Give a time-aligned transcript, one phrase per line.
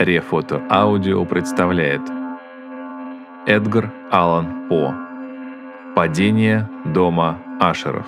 [0.00, 2.00] Рефото Аудио представляет
[3.46, 4.94] Эдгар Аллан По
[5.94, 8.06] Падение дома Ашеров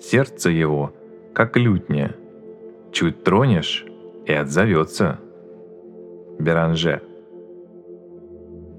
[0.00, 0.94] Сердце его,
[1.34, 2.16] как лютня,
[2.92, 3.84] чуть тронешь
[4.24, 5.20] и отзовется.
[6.38, 7.02] Беранже.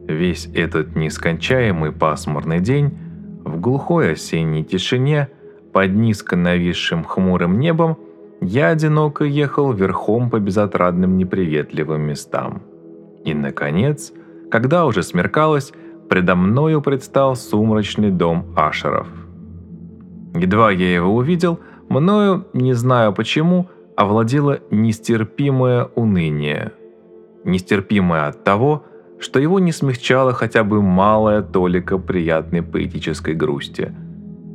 [0.10, 2.98] Весь этот нескончаемый пасмурный день
[3.46, 5.30] в глухой осенней тишине
[5.72, 7.96] под низко нависшим хмурым небом
[8.42, 12.64] я одиноко ехал верхом по безотрадным неприветливым местам.
[13.24, 14.12] И, наконец,
[14.50, 15.74] когда уже смеркалось,
[16.10, 19.08] предо мною предстал сумрачный дом Ашеров.
[20.34, 26.72] Едва я его увидел, мною, не знаю почему, овладело нестерпимое уныние.
[27.44, 28.86] Нестерпимое от того,
[29.20, 33.94] что его не смягчала хотя бы малая толика приятной поэтической грусти,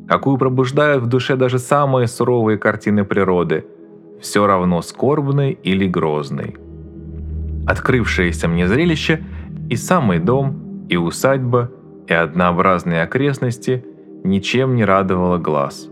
[0.08, 3.66] какую пробуждают в душе даже самые суровые картины природы,
[4.20, 6.56] все равно скорбной или грозной.
[7.66, 9.22] Открывшееся мне зрелище
[9.68, 11.70] и самый дом, и усадьба,
[12.06, 13.84] и однообразные окрестности
[14.24, 15.88] ничем не радовало глаз.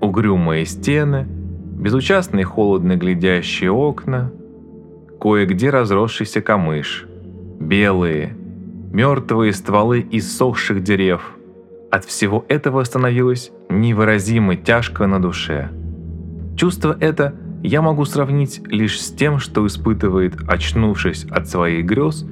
[0.00, 4.32] Угрюмые стены, безучастные холодно глядящие окна,
[5.20, 7.04] кое-где разросшийся камыш–
[7.68, 8.34] белые,
[8.92, 11.36] мертвые стволы иссохших дерев.
[11.90, 15.70] От всего этого становилось невыразимо тяжко на душе.
[16.56, 22.26] Чувство это я могу сравнить лишь с тем, что испытывает, очнувшись от своих грез,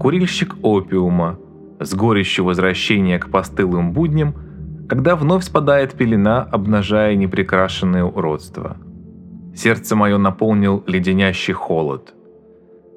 [0.00, 1.38] курильщик опиума
[1.78, 4.34] с горечью возвращения к постылым будням,
[4.88, 8.76] когда вновь спадает пелена, обнажая непрекрашенное уродство.
[9.54, 12.12] Сердце мое наполнил леденящий холод.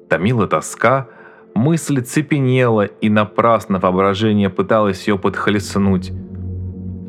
[0.08, 1.08] Томила тоска,
[1.54, 6.12] Мысль цепенела, и напрасно воображение пыталось ее подхлестнуть.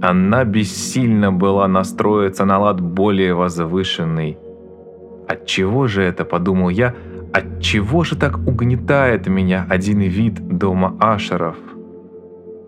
[0.02, 4.38] Она бессильно была настроиться на лад более возвышенный.
[5.28, 6.94] Отчего же это, подумал я,
[7.34, 11.58] отчего же так угнетает меня один вид дома Ашеров?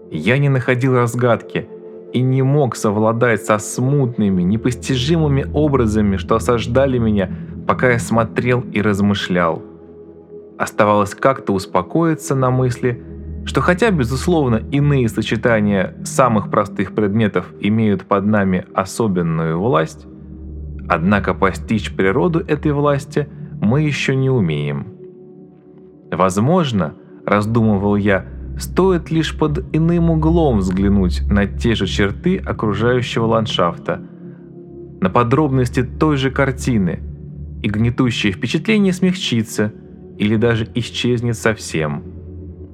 [0.10, 1.68] Я не находил разгадки
[2.12, 7.30] и не мог совладать со смутными, непостижимыми образами, что осаждали меня,
[7.68, 9.62] пока я смотрел и размышлял.
[10.58, 13.04] Оставалось как-то успокоиться на мысли,
[13.46, 20.08] что хотя, безусловно, иные сочетания самых простых предметов имеют под нами особенную власть,
[20.90, 23.30] однако постичь природу этой власти
[23.62, 24.88] мы еще не умеем.
[26.12, 26.96] Возможно,
[27.26, 28.26] раздумывал я,
[28.58, 34.02] стоит лишь под иным углом взглянуть на те же черты окружающего ландшафта,
[35.00, 37.00] на подробности той же картины,
[37.62, 39.72] и гнетущее впечатление смягчится–
[40.18, 42.04] или даже исчезнет совсем.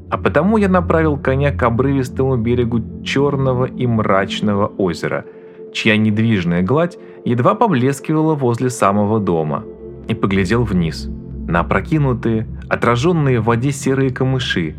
[0.10, 5.26] А потому я направил коня к обрывистому берегу черного и мрачного озера,
[5.74, 9.64] чья недвижная гладь едва поблескивала возле самого дома,
[10.08, 11.10] и поглядел вниз,
[11.48, 14.76] на опрокинутые, отраженные в воде серые камыши,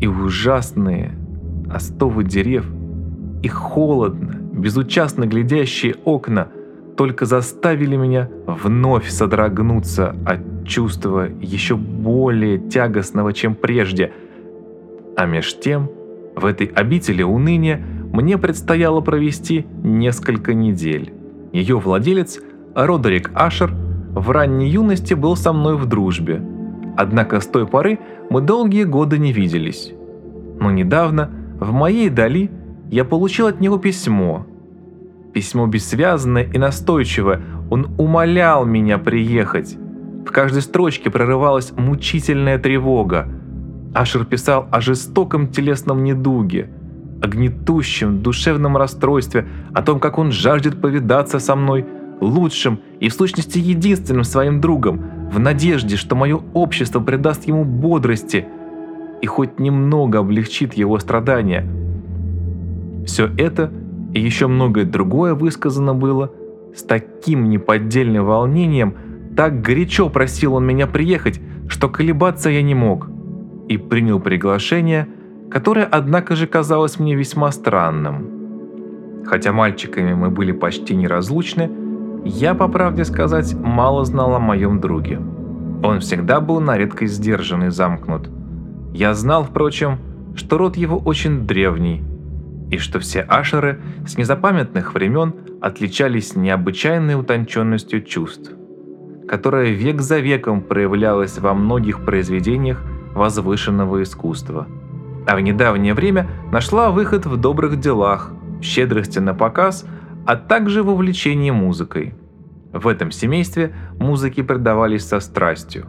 [0.00, 1.12] и ужасные
[1.72, 2.66] остовы дерев,
[3.42, 6.48] и холодно, безучастно глядящие окна
[6.96, 14.12] только заставили меня вновь содрогнуться от чувства еще более тягостного, чем прежде.
[15.16, 15.90] А меж тем,
[16.34, 21.12] в этой обители уныния мне предстояло провести несколько недель.
[21.52, 22.40] Ее владелец,
[22.74, 23.72] Родерик Ашер,
[24.14, 26.42] в ранней юности был со мной в дружбе.
[26.96, 27.98] Однако с той поры
[28.30, 29.92] мы долгие годы не виделись.
[30.60, 32.50] Но недавно, в моей дали,
[32.90, 34.46] я получил от него письмо.
[35.34, 39.76] Письмо бессвязное и настойчивое, он умолял меня приехать.
[40.24, 43.28] В каждой строчке прорывалась мучительная тревога.
[43.94, 46.70] Ашер писал о жестоком телесном недуге,
[47.20, 51.84] о гнетущем душевном расстройстве, о том, как он жаждет повидаться со мной,
[52.20, 55.02] лучшим и в сущности единственным своим другом,
[55.32, 58.46] в надежде, что мое общество придаст ему бодрости
[59.20, 61.66] и хоть немного облегчит его страдания.
[63.04, 63.72] Все это
[64.14, 66.30] и еще многое другое высказано было
[66.74, 68.94] с таким неподдельным волнением,
[69.36, 73.08] так горячо просил он меня приехать, что колебаться я не мог.
[73.68, 75.08] И принял приглашение,
[75.50, 79.24] которое, однако же, казалось мне весьма странным.
[79.26, 81.70] Хотя мальчиками мы были почти неразлучны,
[82.24, 85.20] я, по правде сказать, мало знал о моем друге.
[85.82, 88.30] Он всегда был на редкость сдержан и замкнут.
[88.92, 89.98] Я знал, впрочем,
[90.36, 92.02] что род его очень древний,
[92.74, 98.52] и что все ашеры с незапамятных времен отличались необычайной утонченностью чувств
[99.26, 102.82] которая век за веком проявлялась во многих произведениях
[103.14, 104.66] возвышенного искусства.
[105.26, 108.30] а в недавнее время нашла выход в добрых делах,
[108.60, 109.86] в щедрости на показ,
[110.26, 112.12] а также в увлечении музыкой.
[112.74, 115.86] В этом семействе музыки предавались со страстью,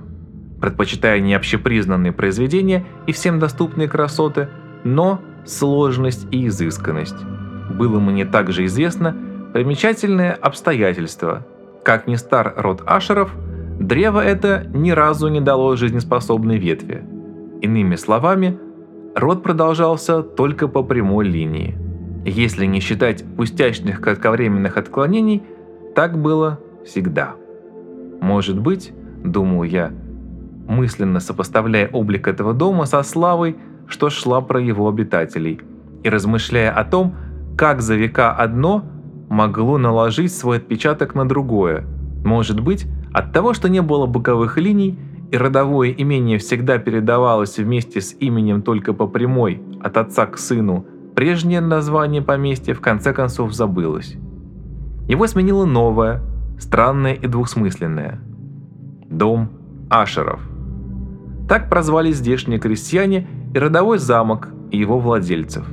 [0.62, 4.48] предпочитая не общепризнанные произведения и всем доступные красоты,
[4.86, 7.24] но сложность и изысканность.
[7.74, 9.16] Было мне также известно
[9.54, 11.46] примечательное обстоятельство.
[11.84, 13.32] Как ни стар род Ашеров,
[13.80, 17.04] древо это ни разу не дало жизнеспособной ветви.
[17.62, 18.58] Иными словами,
[19.16, 21.78] род продолжался только по прямой линии.
[22.26, 25.44] Если не считать пустячных кратковременных отклонений,
[25.96, 27.36] так было всегда.
[28.20, 28.92] Может быть,
[29.24, 29.92] думал я,
[30.68, 33.56] мысленно сопоставляя облик этого дома со славой,
[33.88, 35.62] что шла про его обитателей,
[36.04, 37.16] и размышляя о том,
[37.58, 38.84] как за века одно
[39.30, 41.86] могло наложить свой отпечаток на другое.
[42.24, 45.00] Может быть, от того, что не было боковых линий,
[45.32, 50.86] и родовое имение всегда передавалось вместе с именем только по прямой, от отца к сыну,
[51.16, 54.16] прежнее название поместья в конце концов забылось.
[55.08, 56.22] Его сменило новое,
[56.60, 58.20] странное и двухсмысленное.
[59.10, 59.50] Дом
[59.90, 60.42] Ашеров.
[61.48, 65.66] Так прозвали здешние крестьяне и родовой замок и его владельцев.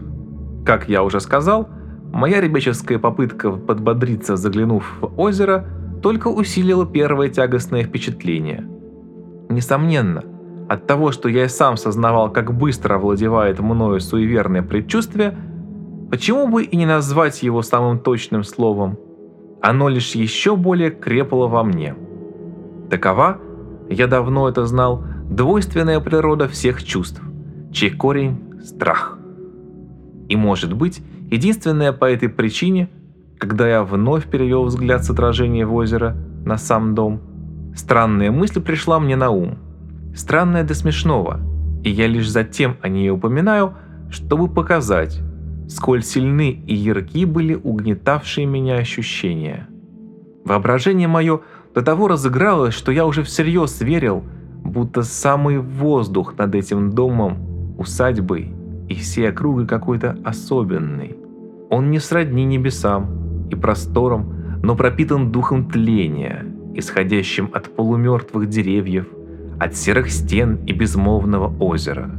[0.66, 1.68] Как я уже сказал,
[2.12, 5.66] моя ребяческая попытка подбодриться, заглянув в озеро,
[6.02, 8.68] только усилила первое тягостное впечатление.
[9.48, 10.24] Несомненно,
[10.68, 15.36] от того, что я и сам сознавал, как быстро овладевает мною суеверное предчувствие,
[16.10, 18.98] почему бы и не назвать его самым точным словом,
[19.62, 21.94] оно лишь еще более крепло во мне.
[22.90, 23.38] Такова,
[23.88, 25.04] я давно это знал,
[25.34, 27.20] двойственная природа всех чувств
[27.72, 29.18] чей корень– страх.
[30.28, 32.90] И может быть, единственное по этой причине,
[33.38, 36.14] когда я вновь перевел взгляд с отражения в озеро
[36.44, 37.20] на сам дом,
[37.74, 39.58] странная мысль пришла мне на ум.
[40.14, 41.40] Странная до смешного,
[41.82, 43.74] и я лишь затем о ней упоминаю,
[44.10, 45.18] чтобы показать,
[45.66, 49.66] сколь сильны и ярки были угнетавшие меня ощущения.
[50.44, 51.40] Воображение мое
[51.74, 54.24] до того разыгралось, что я уже всерьез верил,
[54.64, 58.52] будто самый воздух над этим домом усадьбой
[58.88, 61.16] и всей округой какой-то особенный.
[61.70, 69.06] Он не сродни небесам и просторам, но пропитан духом тления, исходящим от полумертвых деревьев,
[69.58, 72.10] от серых стен и безмолвного озера.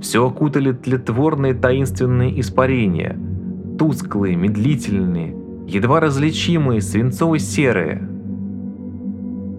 [0.00, 3.16] Все окутали тлетворные таинственные испарения,
[3.78, 5.34] тусклые, медлительные,
[5.66, 8.08] едва различимые, свинцово-серые.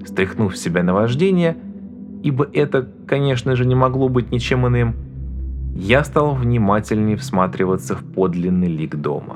[0.07, 1.57] Стряхнув с себя наваждение,
[2.23, 4.95] ибо это, конечно же, не могло быть ничем иным,
[5.75, 9.35] я стал внимательнее всматриваться в подлинный лик дома.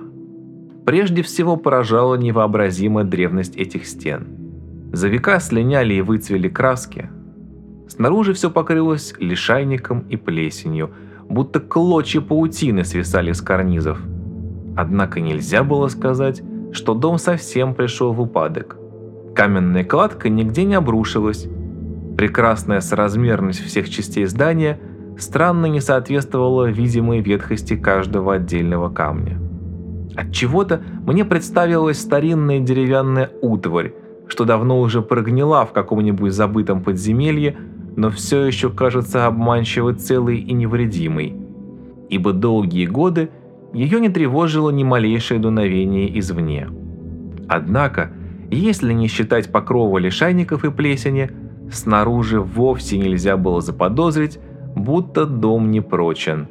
[0.85, 4.27] Прежде всего поражала невообразимая древность этих стен.
[4.93, 7.09] За века слиняли и выцвели краски.
[7.89, 10.91] Снаружи все покрылось лишайником и плесенью,
[11.27, 13.99] будто клочья паутины свисали с карнизов.
[14.77, 16.41] Однако нельзя было сказать,
[16.71, 18.77] что дом совсем пришел в упадок.
[19.35, 21.47] Каменная кладка нигде не обрушилась,
[22.21, 24.79] Прекрасная соразмерность всех частей здания
[25.17, 29.39] странно не соответствовала видимой ветхости каждого отдельного камня.
[30.15, 33.93] От чего-то мне представилась старинная деревянная утварь,
[34.27, 37.55] что давно уже прогнила в каком-нибудь забытом подземелье,
[37.95, 41.35] но все еще кажется обманчиво целой и невредимой,
[42.09, 43.29] ибо долгие годы
[43.73, 46.67] ее не тревожило ни малейшее дуновение извне.
[47.47, 48.11] Однако,
[48.57, 51.31] если не считать покрова лишайников и плесени,
[51.71, 54.39] снаружи вовсе нельзя было заподозрить,
[54.75, 56.47] будто дом не прочен.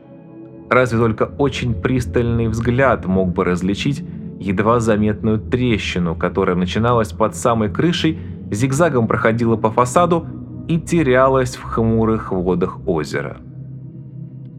[0.70, 4.04] Разве только очень пристальный взгляд мог бы различить
[4.38, 8.18] едва заметную трещину, которая начиналась под самой крышей,
[8.50, 10.26] зигзагом проходила по фасаду
[10.68, 13.38] и терялась в хмурых водах озера.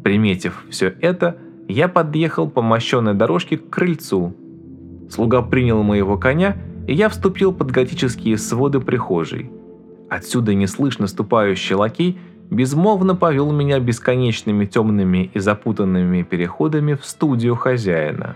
[0.04, 4.36] Приметив все это, я подъехал по мощенной дорожке к крыльцу.
[5.10, 9.52] Слуга принял моего коня, и я вступил под готические своды прихожей–
[10.12, 12.18] Отсюда неслышно ступающий лакей
[12.50, 18.36] безмолвно повел меня бесконечными темными и запутанными переходами в студию хозяина.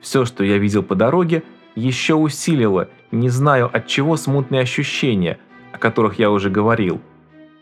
[0.00, 1.44] Все, что я видел по дороге,
[1.76, 5.38] еще усилило, не знаю от чего, смутные ощущения,
[5.70, 7.00] о которых я уже говорил.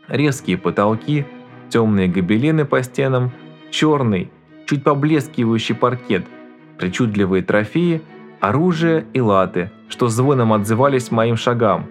[0.09, 1.27] Резкие потолки,
[1.69, 3.31] темные гобелены по стенам,
[3.71, 4.31] черный,
[4.65, 6.25] чуть поблескивающий паркет,
[6.79, 8.01] причудливые трофеи,
[8.41, 11.87] оружие и латы, что звоном отзывались моим шагам.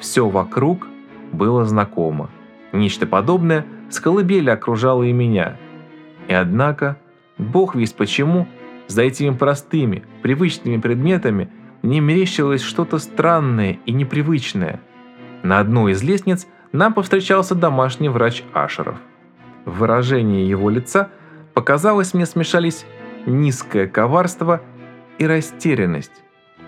[0.00, 0.88] Все вокруг
[1.30, 2.28] было знакомо.
[2.72, 5.56] Нечто подобное с колыбели окружало и меня.
[6.26, 6.96] И однако,
[7.38, 8.48] бог весть почему,
[8.88, 11.48] за этими простыми, привычными предметами
[11.82, 14.80] мне мерещилось что-то странное и непривычное.
[15.44, 18.96] На одной из лестниц нам повстречался домашний врач Ашеров.
[19.64, 21.10] В выражении его лица,
[21.54, 22.84] показалось мне, смешались
[23.26, 24.60] низкое коварство
[25.18, 26.23] и растерянность.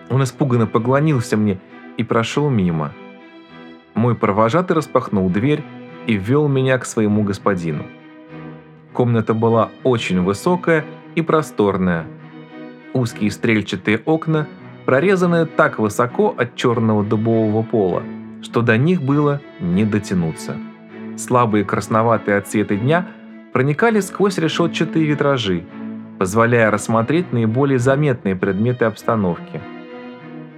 [0.09, 1.59] Он испуганно поклонился мне
[1.97, 2.93] и прошел мимо.
[3.95, 5.63] Мой провожатый распахнул дверь
[6.07, 7.85] и ввел меня к своему господину.
[8.93, 10.85] Комната была очень высокая
[11.15, 12.07] и просторная.
[12.93, 14.47] Узкие стрельчатые окна,
[14.85, 18.03] прорезанные так высоко от черного дубового пола,
[18.43, 20.57] что до них было не дотянуться.
[21.17, 23.09] Слабые красноватые отсветы дня
[23.53, 25.65] проникали сквозь решетчатые витражи,
[26.19, 29.61] позволяя рассмотреть наиболее заметные предметы обстановки.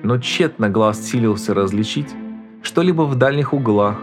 [0.03, 2.15] Но тщетно глаз силился различить
[2.63, 3.97] что-либо в дальних углах,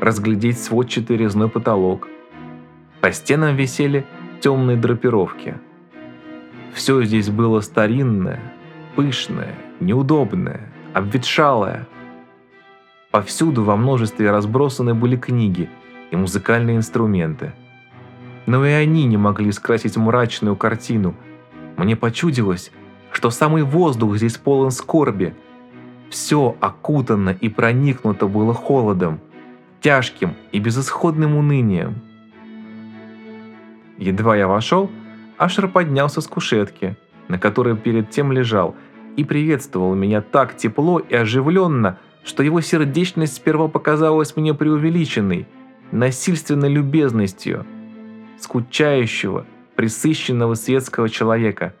[0.00, 2.08] разглядеть сводчатый резной потолок.
[3.00, 4.06] По стенам висели
[4.40, 5.56] темные драпировки.
[6.72, 8.40] Все здесь было старинное,
[8.94, 11.88] пышное, неудобное, обветшалое.
[13.10, 15.70] Повсюду во множестве разбросаны были книги
[16.10, 17.52] и музыкальные инструменты.
[18.46, 21.14] Но и они не могли скрасить мрачную картину.
[21.76, 22.70] Мне почудилось,
[23.12, 25.34] что самый воздух здесь полон скорби.
[26.10, 29.20] Все окутано и проникнуто было холодом,
[29.80, 31.96] тяжким и безысходным унынием.
[33.98, 34.90] Едва я вошел,
[35.36, 36.96] Ашер поднялся с кушетки,
[37.28, 38.74] на которой перед тем лежал,
[39.16, 45.46] и приветствовал меня так тепло и оживленно, что его сердечность сперва показалась мне преувеличенной,
[45.90, 47.66] насильственной любезностью,
[48.38, 49.46] скучающего,
[49.76, 51.74] присыщенного светского человека.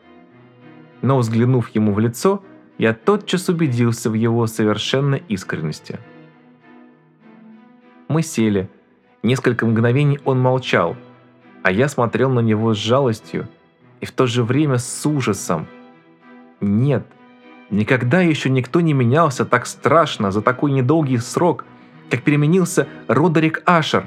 [1.02, 2.42] Но взглянув ему в лицо,
[2.78, 5.98] я тотчас убедился в его совершенной искренности.
[8.08, 8.68] Мы сели.
[9.22, 10.96] Несколько мгновений он молчал,
[11.62, 13.48] а я смотрел на него с жалостью
[14.00, 15.66] и в то же время с ужасом.
[16.60, 17.04] Нет,
[17.70, 21.64] никогда еще никто не менялся так страшно за такой недолгий срок,
[22.10, 24.06] как переменился Родерик Ашер.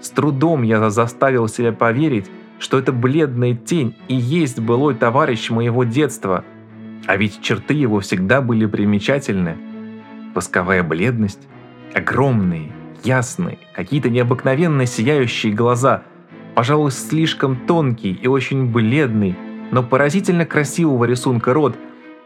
[0.00, 5.84] С трудом я заставил себя поверить, что эта бледная тень и есть былой товарищ моего
[5.84, 6.44] детства.
[7.06, 9.56] А ведь черты его всегда были примечательны.
[10.34, 11.46] Восковая бледность,
[11.94, 12.72] огромные,
[13.04, 16.02] ясные, какие-то необыкновенно сияющие глаза,
[16.54, 19.36] пожалуй, слишком тонкий и очень бледный,
[19.70, 21.76] но поразительно красивого рисунка рот,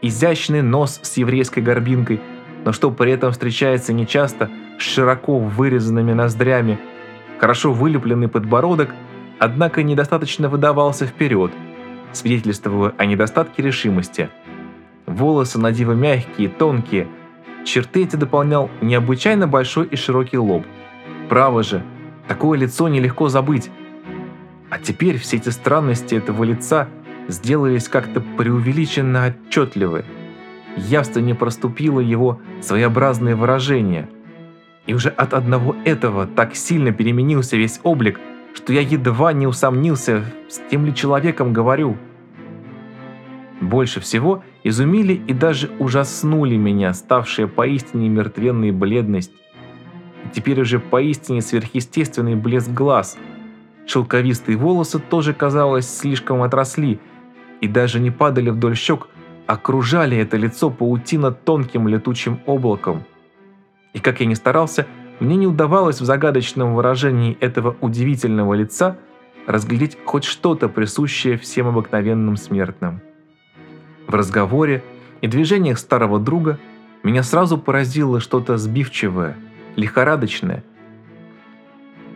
[0.01, 2.19] изящный нос с еврейской горбинкой,
[2.65, 6.79] но что при этом встречается нечасто, с широко вырезанными ноздрями,
[7.39, 8.89] хорошо вылепленный подбородок,
[9.41, 11.51] однако недостаточно выдавался вперед,
[12.13, 14.29] свидетельствуя о недостатке решимости.
[15.05, 17.07] Волосы на диво мягкие, тонкие–
[17.63, 20.65] Черты эти дополнял необычайно большой и широкий лоб.
[21.29, 21.83] Право же,
[22.27, 23.69] такое лицо нелегко забыть.
[24.69, 26.87] А теперь все эти странности этого лица
[27.27, 30.05] сделались как-то преувеличенно отчетливы.
[30.75, 34.09] Явство не проступило его своеобразное выражение.
[34.87, 38.19] И уже от одного этого так сильно переменился весь облик,
[38.53, 41.97] что я едва не усомнился, с тем ли человеком говорю–
[43.61, 49.31] больше всего изумили и даже ужаснули меня, ставшая поистине мертвенной бледность.
[50.25, 53.17] И теперь уже поистине сверхъестественный блеск глаз.
[53.85, 56.99] Шелковистые волосы тоже, казалось, слишком отросли
[57.61, 59.07] и даже не падали вдоль щек,
[59.45, 63.03] окружали это лицо паутина тонким летучим облаком.
[63.93, 64.87] И как я ни старался,
[65.21, 68.97] мне не удавалось в загадочном выражении этого удивительного лица
[69.45, 73.01] разглядеть хоть что-то присущее всем обыкновенным смертным.
[74.07, 74.83] В разговоре
[75.21, 76.59] и движениях старого друга
[77.03, 79.37] меня сразу поразило что-то сбивчивое,
[79.75, 80.63] лихорадочное.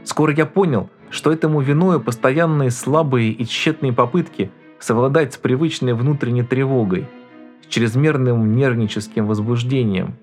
[0.04, 6.44] Скоро я понял, что этому виною постоянные слабые и тщетные попытки совладать с привычной внутренней
[6.44, 7.08] тревогой,
[7.62, 10.16] с чрезмерным нервническим возбуждением.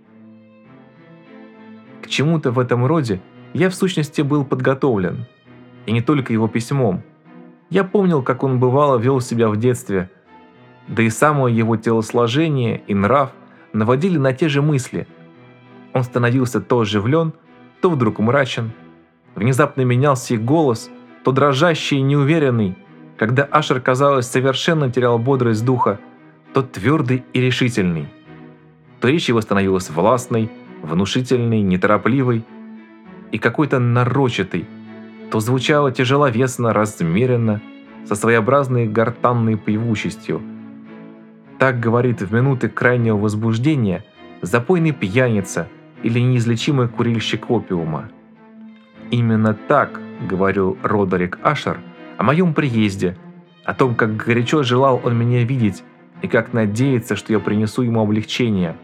[2.13, 3.21] Чему-то в этом роде
[3.55, 5.27] я в сущности был подготовлен,
[5.87, 7.03] и не только его письмом.
[7.71, 10.11] Я помнил, как он бывало вел себя в детстве–
[10.89, 13.31] да и само его телосложение и нрав
[13.73, 15.07] наводили на те же мысли.
[15.93, 17.33] Он становился то оживлен,
[17.81, 18.73] то вдруг мрачен.
[19.35, 20.91] Внезапно менялся и голос,
[21.25, 22.77] то дрожащий и неуверенный,
[23.17, 26.01] когда Ашер, казалось, совершенно терял бодрость духа,
[26.53, 28.09] то твердый и решительный.
[29.01, 30.51] То речь его становилась властной,
[30.83, 32.45] внушительной, неторопливой
[33.31, 34.67] и какой-то нарочатой,
[35.31, 37.61] то звучало тяжеловесно, размеренно,
[38.05, 40.43] со своеобразной гортанной певучестью–
[41.63, 44.05] так говорит в минуты крайнего возбуждения
[44.41, 45.69] запойный пьяница
[46.03, 48.11] или неизлечимый курильщик опиума.
[49.13, 51.79] Именно так говорил Родерик Ашер
[52.19, 53.17] о моем приезде,
[53.65, 55.85] о том, как горячо желал он меня видеть
[56.21, 58.75] и как надеется, что я принесу ему облегчение.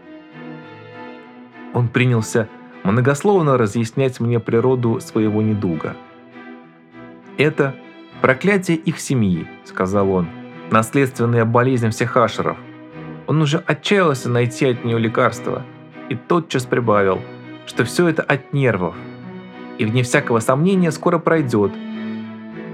[1.73, 2.47] Он принялся
[2.83, 5.95] многословно разъяснять мне природу своего недуга.
[7.37, 7.75] «Это
[8.21, 10.27] проклятие их семьи»,— сказал он,—
[10.71, 12.57] «наследственная болезнь всех ашеров.
[13.27, 15.63] Он уже отчаялся найти от нее лекарство
[16.09, 17.21] и тотчас прибавил,
[17.65, 18.95] что все это от нервов,
[19.77, 21.71] и вне всякого сомнения скоро пройдет.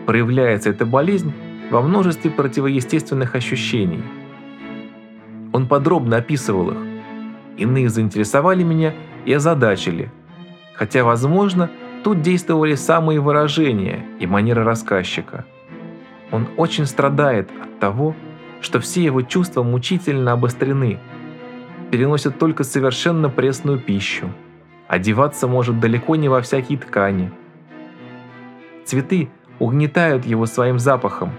[0.05, 1.33] Проявляется эта болезнь
[1.69, 4.03] во множестве противоестественных ощущений.
[5.51, 6.94] Он подробно описывал их.
[7.57, 8.93] Иные заинтересовали меня
[9.25, 10.11] и озадачили.
[10.73, 11.69] Хотя, возможно,
[12.03, 15.45] тут действовали самые выражения и манера рассказчика.
[16.31, 18.15] Он очень страдает от того,
[18.61, 20.99] что все его чувства мучительно обострены,
[21.91, 24.29] переносят только совершенно пресную пищу,
[24.87, 27.31] одеваться может далеко не во всякие ткани.
[28.85, 31.31] Цветы угнетают его своим запахом,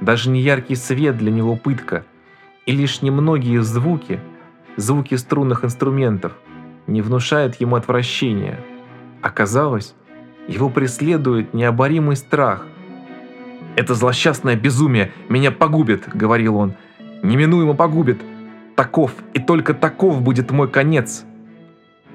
[0.00, 2.04] даже неяркий свет для него пытка,
[2.64, 4.20] и лишь немногие звуки,
[4.76, 6.32] звуки струнных инструментов,
[6.86, 8.60] не внушают ему отвращения.
[9.20, 9.94] Оказалось,
[10.48, 12.66] его преследует необоримый страх.
[13.76, 16.74] «Это злосчастное безумие меня погубит»,— говорил он.
[17.22, 18.20] «Неминуемо погубит.
[18.76, 21.24] Таков и только таков будет мой конец.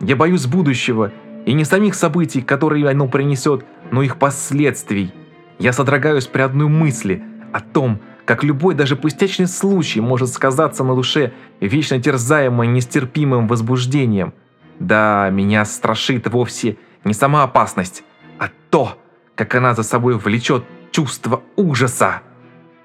[0.02, 1.12] Я боюсь будущего,
[1.46, 5.14] и не самих событий, которые оно принесет, но их последствий.
[5.60, 7.24] Я содрогаюсь при одной мысли—
[7.54, 11.32] о том, как любой даже пустячный случай может сказаться на душе
[11.62, 14.34] вечно терзаемой нестерпимым возбуждением.
[14.82, 18.04] Да, меня страшит вовсе не сама опасность,
[18.38, 19.00] а то,
[19.36, 22.22] как она за собой влечет чувство ужаса.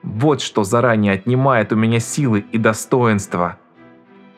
[0.05, 3.59] Вот что заранее отнимает у меня силы и достоинства.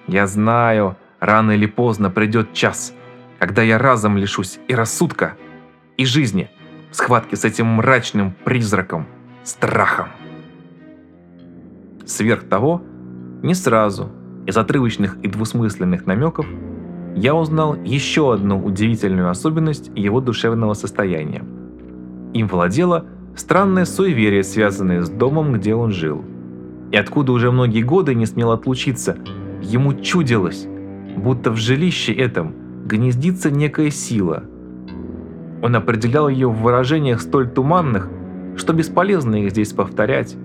[0.06, 2.94] Я знаю, рано или поздно придет час,
[3.38, 5.37] когда я разом лишусь и рассудка,
[5.99, 6.50] и жизни
[6.90, 9.06] в схватке с этим мрачным призраком–
[9.44, 10.08] страхом.
[12.06, 12.82] Сверх того,
[13.42, 14.11] не сразу,
[14.46, 16.46] из отрывочных и двусмысленных намеков,
[17.16, 21.44] я узнал еще одну удивительную особенность его душевного состояния.
[22.34, 23.06] Им владело
[23.37, 26.25] странное суеверие, связанное с домом, где он жил.
[26.90, 29.17] И откуда уже многие годы не смел отлучиться,
[29.62, 30.67] ему чудилось,
[31.17, 34.45] будто в жилище этом гнездится некая сила.
[35.62, 38.10] Он определял ее в выражениях столь туманных,
[38.56, 40.36] что бесполезно их здесь повторять.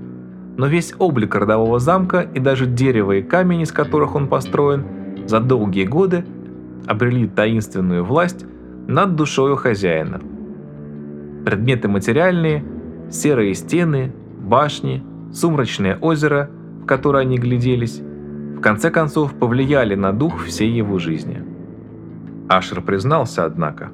[0.59, 4.83] Но весь облик родового замка и даже дерево и камень, из которых он построен,
[5.25, 6.25] за долгие годы
[6.85, 8.45] обрели таинственную власть
[8.85, 10.19] над душою хозяина.
[11.45, 12.65] Предметы материальные,
[13.09, 16.49] серые стены, башни, сумрачное озеро,
[16.83, 21.41] в которое они гляделись, в конце концов повлияли на дух всей его жизни.
[22.49, 23.91] Ашер признался, однако,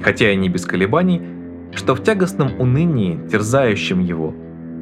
[0.00, 1.20] хотя и не без колебаний,
[1.74, 4.34] что в тягостном унынии, терзающем его,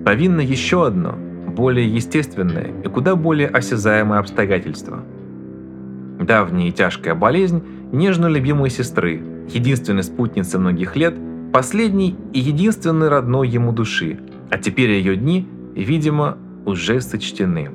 [0.04, 1.14] повинно еще одно,
[1.46, 5.02] более естественное и куда более осязаемое обстоятельство.
[6.20, 11.14] Давняя и тяжкая болезнь нежно любимой сестры, единственной спутницы многих лет,
[11.52, 14.18] последней и единственной родной ему души,
[14.50, 17.70] а теперь ее дни, видимо, уже сочтены.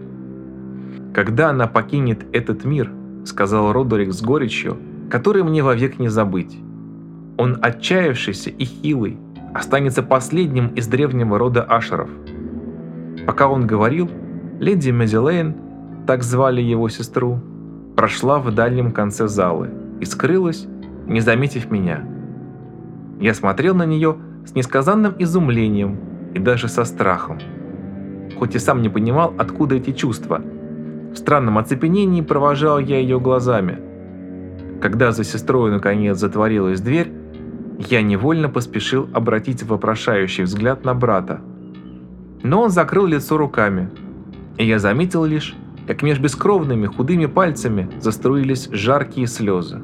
[1.13, 2.91] «Когда она покинет этот мир»,—
[3.25, 4.77] сказал Родерик с горечью,—
[5.09, 6.57] «который мне вовек не забыть,
[7.37, 9.17] он отчаявшийся и хилый,
[9.53, 12.09] останется последним из древнего рода Ашеров.
[13.25, 14.09] Пока он говорил,
[14.59, 15.55] леди Мезилейн,
[16.07, 17.39] так звали его сестру,
[17.95, 20.67] прошла в дальнем конце залы и скрылась,
[21.07, 22.03] не заметив меня.
[23.19, 25.97] Я смотрел на нее с несказанным изумлением
[26.33, 27.39] и даже со страхом.
[28.37, 30.41] Хоть и сам не понимал, откуда эти чувства.
[31.13, 33.79] В странном оцепенении провожал я ее глазами.
[34.81, 37.13] Когда за сестрой наконец затворилась дверь,
[37.77, 41.41] я невольно поспешил обратить вопрошающий взгляд на брата.
[42.43, 43.89] Но он закрыл лицо руками,
[44.57, 45.55] и я заметил лишь,
[45.87, 49.81] как меж бескровными худыми пальцами заструились жаркие слезы.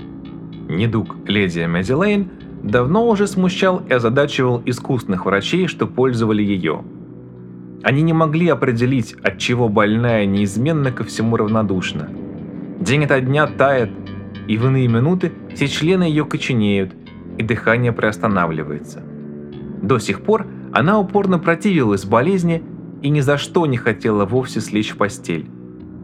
[0.70, 2.30] Недуг леди Мэдилейн
[2.64, 6.84] давно уже смущал и озадачивал искусных врачей, что пользовали ее.
[7.82, 12.10] Они не могли определить, от чего больная неизменно ко всему равнодушна.
[12.80, 13.90] День ото дня тает,
[14.48, 16.92] и в иные минуты все члены ее коченеют,
[17.40, 19.02] и дыхание приостанавливается.
[19.82, 22.62] До сих пор она упорно противилась болезни
[23.02, 25.50] и ни за что не хотела вовсе слечь в постель.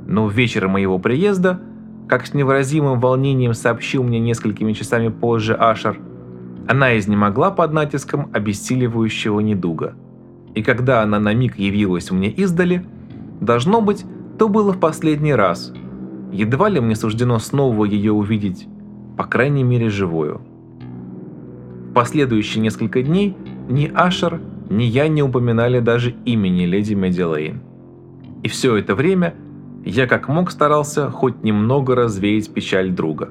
[0.08, 1.60] Но вечером моего приезда,
[2.08, 6.00] как с невыразимым волнением сообщил мне несколькими часами позже Ашер,
[6.70, 9.94] она изнемогла под натиском обессиливающего недуга.
[10.56, 12.86] И когда она на миг явилась мне издали,
[13.42, 14.06] должно быть,
[14.40, 15.74] то было в последний раз.
[16.32, 18.68] Едва ли мне суждено снова ее увидеть,
[19.18, 20.42] по крайней мере живую
[21.96, 23.36] последующие несколько дней
[23.70, 27.62] ни Ашер, ни я не упоминали даже имени леди Медилейн.
[28.44, 29.34] И все это время
[29.86, 33.30] я как мог старался хоть немного развеять печаль друга.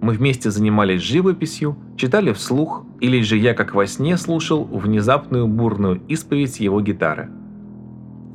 [0.00, 6.00] Мы вместе занимались живописью, читали вслух, или же я, как во сне, слушал внезапную бурную
[6.06, 7.28] исповедь его гитары.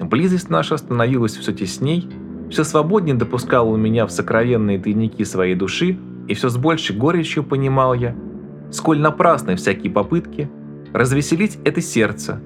[0.02, 2.10] Близость наша становилась все тесней,
[2.50, 7.44] все свободнее допускала у меня в сокровенные тайники своей души, и все с большей горечью
[7.44, 8.16] понимал я,
[8.72, 10.50] сколь напрасны всякие попытки
[10.94, 12.40] развеселить это сердце,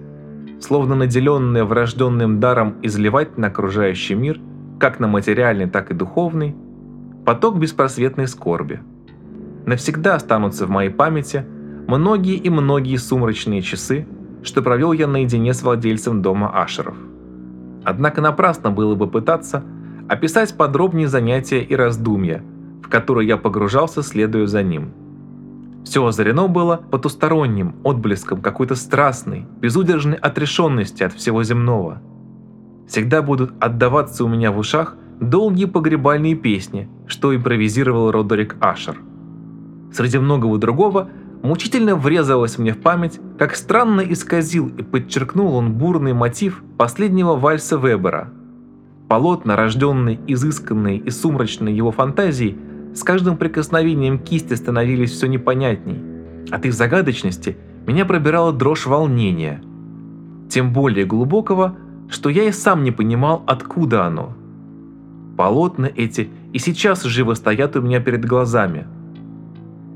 [0.60, 4.40] словно наделенное врожденным даром изливать на окружающий мир,
[4.80, 6.56] как на материальный, так и духовный,
[7.26, 8.80] поток беспросветной скорби.
[9.66, 11.46] Навсегда останутся в моей памяти
[11.88, 14.08] многие и многие сумрачные часы,
[14.42, 16.96] что провел я наедине с владельцем дома Ашеров.
[17.84, 19.64] Однако напрасно было бы пытаться
[20.08, 22.44] описать подробнее занятия и раздумья,
[22.84, 24.92] в которые я погружался, следуя за ним.
[25.84, 32.02] Все озарено было потусторонним отблеском какой-то страстной, безудержной отрешенности от всего земного.
[32.88, 38.98] Всегда будут отдаваться у меня в ушах долгие погребальные песни, что импровизировал Родерик Ашер.
[39.92, 41.10] Среди многого другого
[41.42, 47.78] мучительно врезалось мне в память, как странно исказил и подчеркнул он бурный мотив последнего вальса
[47.78, 48.30] Вебера.
[49.08, 52.58] Полотна, рожденные изысканной и сумрачной его фантазией,
[52.94, 56.00] с каждым прикосновением кисти становились все непонятней.
[56.52, 59.62] От их загадочности меня пробирала дрожь волнения.
[60.50, 61.76] Тем более глубокого,
[62.10, 64.34] что я и сам не понимал, откуда оно.
[65.38, 68.88] Полотна эти и сейчас живо стоят у меня перед глазами–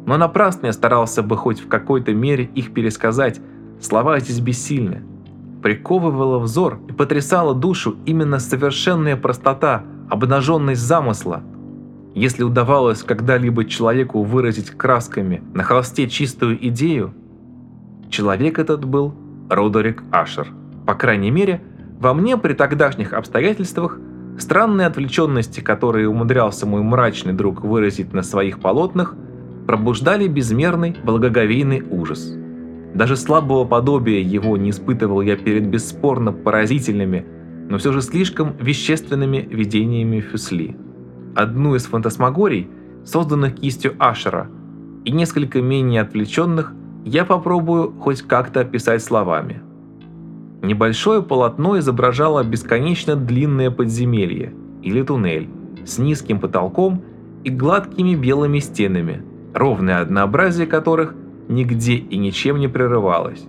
[0.05, 3.39] но напрасно я старался бы хоть в какой-то мере их пересказать,
[3.81, 5.03] слова здесь бессильны.
[5.61, 11.41] Приковывала взор и потрясала душу именно совершенная простота, обнаженность замысла.
[12.13, 17.13] Если удавалось когда-либо человеку выразить красками на холсте чистую идею,
[18.09, 19.15] человек этот был
[19.49, 20.47] Родерик Ашер.
[20.85, 21.61] По крайней мере,
[21.99, 23.99] во мне при тогдашних обстоятельствах
[24.37, 29.15] странные отвлеченности, которые умудрялся мой мрачный друг выразить на своих полотнах–
[29.65, 32.33] пробуждали безмерный благоговейный ужас.
[32.93, 37.25] Даже слабого подобия его не испытывал я перед бесспорно поразительными,
[37.69, 40.75] но все же слишком вещественными видениями Фюсли.
[41.35, 42.69] Одну из фантасмагорий,
[43.05, 44.49] созданных кистью Ашера,
[45.05, 46.73] и несколько менее отвлеченных,
[47.05, 49.61] я попробую хоть как-то описать словами.
[50.61, 55.49] Небольшое полотно изображало бесконечно длинное подземелье или туннель
[55.85, 57.01] с низким потолком
[57.43, 59.21] и гладкими белыми стенами–
[59.53, 61.15] ровное однообразие которых
[61.47, 63.43] нигде и ничем не прерывалось.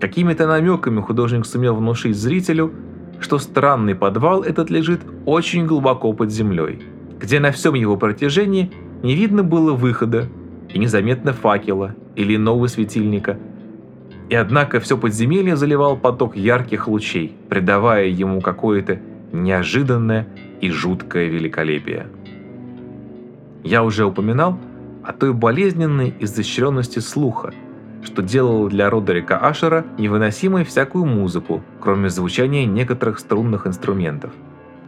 [0.00, 2.72] Какими-то намеками художник сумел внушить зрителю,
[3.20, 6.82] что странный подвал этот лежит очень глубоко под землей,
[7.22, 8.72] где на всем его протяжении
[9.04, 10.28] не видно было выхода
[10.68, 13.38] и незаметно факела или иного светильника.
[14.28, 18.98] И однако все подземелье заливал поток ярких лучей, придавая ему какое-то
[19.32, 20.26] неожиданное
[20.60, 22.08] и жуткое великолепие.
[23.62, 24.58] Я уже упоминал,
[25.04, 27.52] о той болезненной изощренности слуха,
[28.02, 34.32] что делало для Родерика Ашера невыносимой всякую музыку, кроме звучания некоторых струнных инструментов.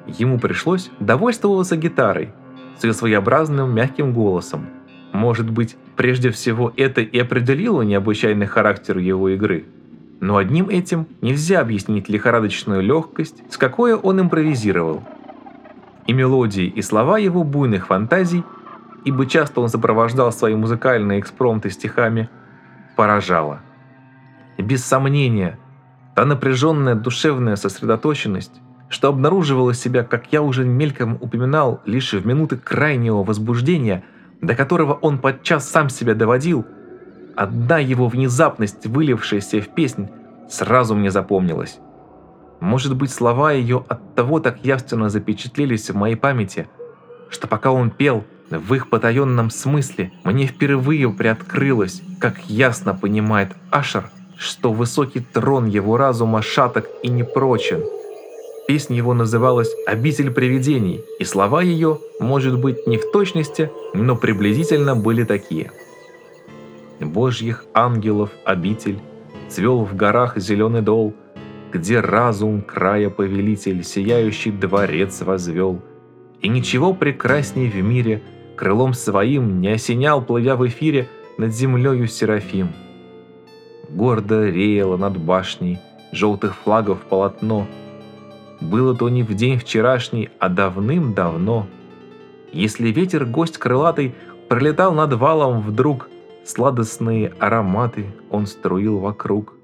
[0.06, 2.32] Ему пришлось довольствоваться гитарой,
[2.78, 4.66] с ее своеобразным мягким голосом.
[5.12, 9.66] Может быть, прежде всего это и определило необычайный характер его игры.
[10.20, 15.02] Но одним этим нельзя объяснить лихорадочную легкость, с какой он импровизировал.
[16.06, 18.44] И мелодии, и слова его буйных фантазий
[19.04, 22.28] ибо часто он сопровождал свои музыкальные экспромты стихами,
[22.96, 23.60] поражало.
[24.56, 25.58] И без сомнения,
[26.14, 32.56] та напряженная душевная сосредоточенность, что обнаруживала себя, как я уже мельком упоминал, лишь в минуты
[32.56, 34.04] крайнего возбуждения,
[34.40, 36.64] до которого он подчас сам себя доводил,
[37.36, 40.08] одна его внезапность, вылившаяся в песнь,
[40.48, 41.78] сразу мне запомнилась.
[42.60, 46.68] Может быть, слова ее от того так явственно запечатлелись в моей памяти,
[47.30, 54.10] что пока он пел– в их потаенном смысле мне впервые приоткрылось, как ясно понимает Ашер,
[54.36, 57.82] что высокий трон его разума шаток и непрочен.
[58.66, 64.96] Песня его называлась «Обитель привидений», и слова ее, может быть, не в точности, но приблизительно
[64.96, 65.70] были такие.
[67.00, 69.00] «Божьих ангелов обитель,
[69.48, 71.14] цвел в горах зеленый дол,
[71.72, 75.82] где разум края повелитель сияющий дворец возвел,
[76.40, 78.22] и ничего прекрасней в мире–
[78.54, 82.72] крылом своим не осенял, плывя в эфире над землею Серафим.
[83.88, 85.78] Гордо реяло над башней
[86.12, 87.66] желтых флагов полотно.
[88.64, 91.66] Было то не в день вчерашний, а давным-давно.
[92.52, 94.14] Если ветер гость крылатый
[94.48, 96.08] пролетал над валом вдруг,
[96.44, 99.54] сладостные ароматы он струил вокруг.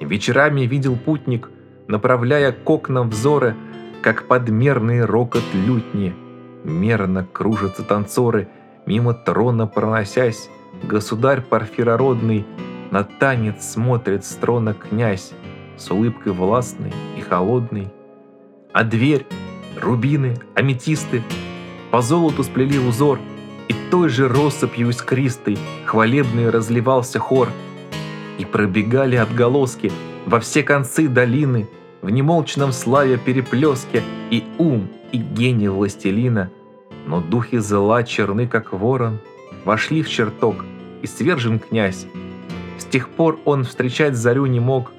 [0.00, 1.50] Вечерами видел путник,
[1.88, 3.54] направляя к окнам взоры,
[4.02, 6.14] как подмерный рокот лютни—
[6.66, 8.48] мерно кружатся танцоры,
[8.84, 10.50] мимо трона проносясь,
[10.82, 12.44] государь парфирородный,
[12.90, 15.32] на танец смотрит с трона князь,
[15.76, 17.88] с улыбкой властной и холодной.
[18.72, 19.26] А дверь,
[19.80, 21.22] рубины, аметисты
[21.90, 23.18] по золоту сплели узор,
[23.68, 27.48] и той же россыпью искристой хвалебный разливался хор,
[28.38, 29.90] и пробегали отголоски
[30.26, 31.68] во все концы долины
[32.02, 36.50] в немолчном славе переплеске и ум, и гений властелина.
[37.06, 39.18] Но духи зла черны, как ворон,
[39.64, 40.64] вошли в чертог,
[41.02, 42.06] и свержен князь.
[42.78, 44.92] С тех пор он встречать зарю не мог,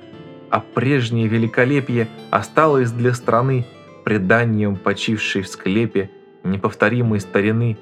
[0.49, 3.65] а прежнее великолепие осталось для страны
[4.03, 6.09] преданием почившей в склепе
[6.43, 7.77] неповторимой старины.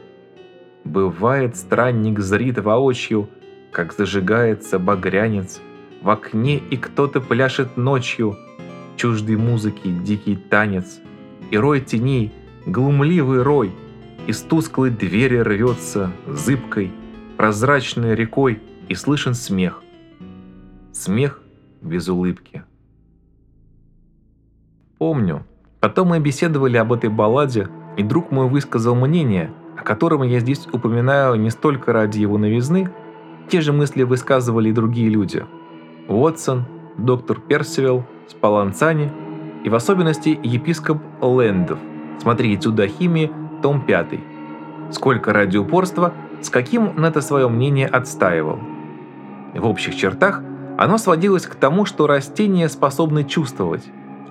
[0.83, 3.29] Бывает, странник зрит воочию,
[3.71, 5.61] как зажигается багрянец
[6.01, 8.37] в окне, и кто-то пляшет ночью,
[8.95, 10.99] чуждой музыки дикий танец,
[11.51, 12.31] и рой теней,
[12.65, 13.71] глумливый рой,
[14.27, 16.91] из тусклой двери рвется зыбкой,
[17.37, 19.81] прозрачной рекой, и слышен смех.
[20.91, 21.41] Смех
[21.85, 22.63] без улыбки.
[24.97, 25.45] Помню,
[25.79, 30.67] потом мы беседовали об этой балладе, и друг мой высказал мнение, о котором я здесь
[30.71, 32.89] упоминаю не столько ради его новизны,
[33.49, 35.45] те же мысли высказывали и другие люди.
[36.07, 36.65] Уотсон,
[36.97, 39.11] доктор Персивилл, Спаланцани
[39.63, 41.79] и в особенности епископ Лэндов.
[42.19, 44.19] Смотри «Этюда химии», том 5.
[44.91, 48.59] Сколько ради упорства, с каким он это свое мнение отстаивал.
[49.53, 50.41] В общих чертах
[50.77, 53.83] оно сводилось к тому, что растения способны чувствовать.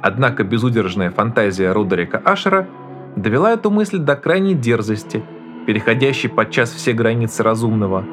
[0.03, 2.69] Однако безудержная фантазия Родерика Ашера
[3.17, 5.25] довела эту мысль до крайней дерзости,
[5.67, 8.05] переходящей подчас все границы разумного.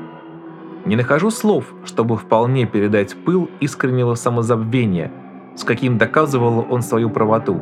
[0.86, 5.12] Не нахожу слов, чтобы вполне передать пыл искреннего самозабвения,
[5.56, 7.62] с каким доказывал он свою правоту.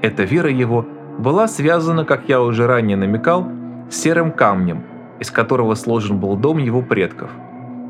[0.00, 0.86] Эта вера его
[1.18, 3.46] была связана, как я уже ранее намекал,
[3.90, 4.84] с серым камнем,
[5.18, 7.30] из которого сложен был дом его предков.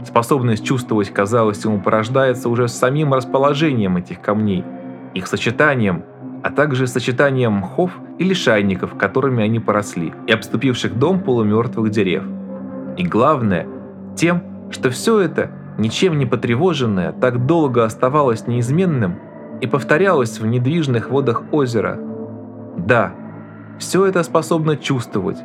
[0.05, 4.65] Способность чувствовать, казалось, ему порождается уже с самим расположением этих камней,
[5.15, 6.05] их сочетанием,
[6.43, 12.25] а также сочетанием мхов и лишайников, которыми они поросли, и обступивших дом полумертвых дерев.
[12.97, 13.67] И главное,
[14.17, 19.19] тем, что все это ничем не потревоженное, так долго оставалось неизменным
[19.61, 21.99] и повторялось в недвижных водах озера.
[22.77, 23.13] Да,
[23.79, 25.39] все это способно чувствовать,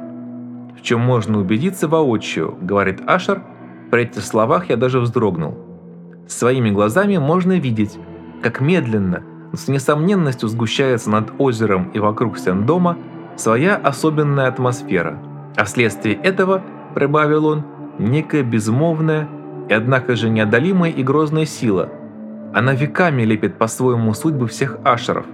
[0.78, 3.42] в чем можно убедиться воочию, говорит Ашер,
[3.92, 5.58] при этих словах я даже вздрогнул.
[6.28, 7.98] Своими глазами можно видеть,
[8.42, 12.98] как медленно, с несомненностью сгущается над озером и вокруг стен дома
[13.36, 15.20] своя особенная атмосфера,
[15.56, 17.64] а вследствие этого, прибавил он,
[18.00, 19.30] некая безмолвная
[19.70, 21.90] и однако же неодолимая и грозная сила.
[22.54, 25.26] Она веками лепит по-своему судьбы всех ашеров.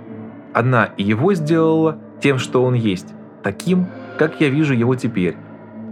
[0.53, 3.87] Она и его сделала тем, что он есть, таким,
[4.17, 5.37] как я вижу его теперь.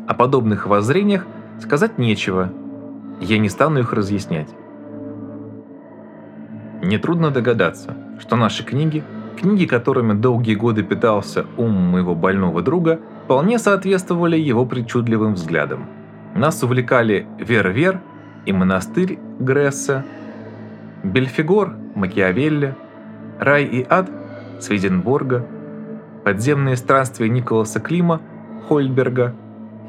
[0.07, 1.25] О подобных воззрениях
[1.61, 2.51] сказать нечего.
[3.19, 4.49] Я не стану их разъяснять.
[6.81, 9.03] Нетрудно догадаться, что наши книги,
[9.39, 15.87] книги, которыми долгие годы питался ум моего больного друга, вполне соответствовали его причудливым взглядам.
[16.35, 17.99] Нас увлекали Вер-Вер
[18.45, 20.05] и монастырь Гресса,
[21.03, 22.75] Бельфигор Макиавелли,
[23.39, 24.09] Рай и ад
[24.59, 25.45] Сведенборга,
[26.23, 28.21] подземные странствия Николаса Клима
[28.67, 29.33] Хольберга,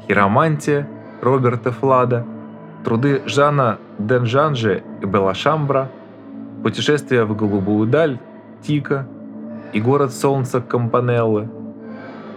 [0.07, 0.87] Хиромантия
[1.21, 2.25] Роберта Флада,
[2.83, 5.91] труды Жана Денжанже и Белашамбра,
[6.63, 8.19] путешествия в голубую даль
[8.63, 9.07] Тика
[9.73, 11.49] и город солнца Кампанеллы.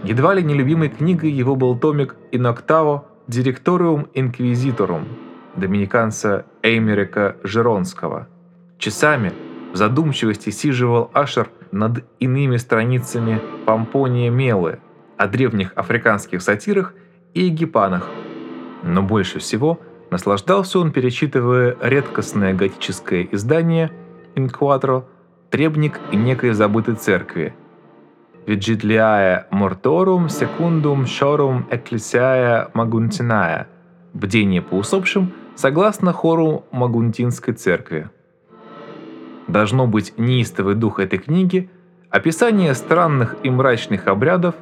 [0.03, 5.07] Едва ли нелюбимой книгой его был томик «Иноктаво Директориум Инквизиторум»
[5.57, 8.29] доминиканца Эймерика Жеронского.
[8.79, 9.33] Часами
[9.73, 14.81] в задумчивости сиживал Ашер над иными страницами Помпония Мелы
[15.17, 16.93] о древних африканских сатирах
[17.35, 18.09] и египанах.
[18.85, 23.91] Но больше всего наслаждался он, перечитывая редкостное готическое издание
[24.35, 25.07] «Инкватро»
[25.51, 27.55] «Требник и некой забытой церкви»
[28.47, 33.67] «Vigilia mortorum secundum shorum ecclesiae maguntinae»
[34.13, 38.11] «Бдение по усопшим» согласно хору Магунтинской церкви.
[39.49, 41.71] Должно быть неистовый дух этой книги,
[42.11, 44.57] описание странных и мрачных обрядов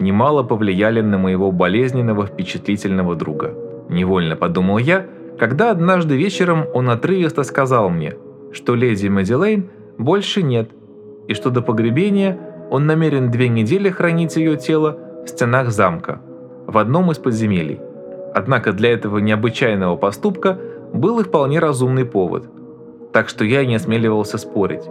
[0.00, 3.67] немало повлияли на моего болезненного впечатлительного друга.
[3.88, 5.06] Невольно подумал я,
[5.38, 8.14] когда однажды вечером он отрывисто сказал мне,
[8.52, 10.70] что леди Мэдилейн больше нет,
[11.26, 12.38] и что до погребения
[12.70, 16.20] он намерен две недели хранить ее тело в стенах замка,
[16.66, 17.80] в одном из подземелий.
[18.34, 20.58] Однако для этого необычайного поступка
[20.92, 22.44] был и вполне разумный повод,
[23.12, 24.84] так что я не осмеливался спорить.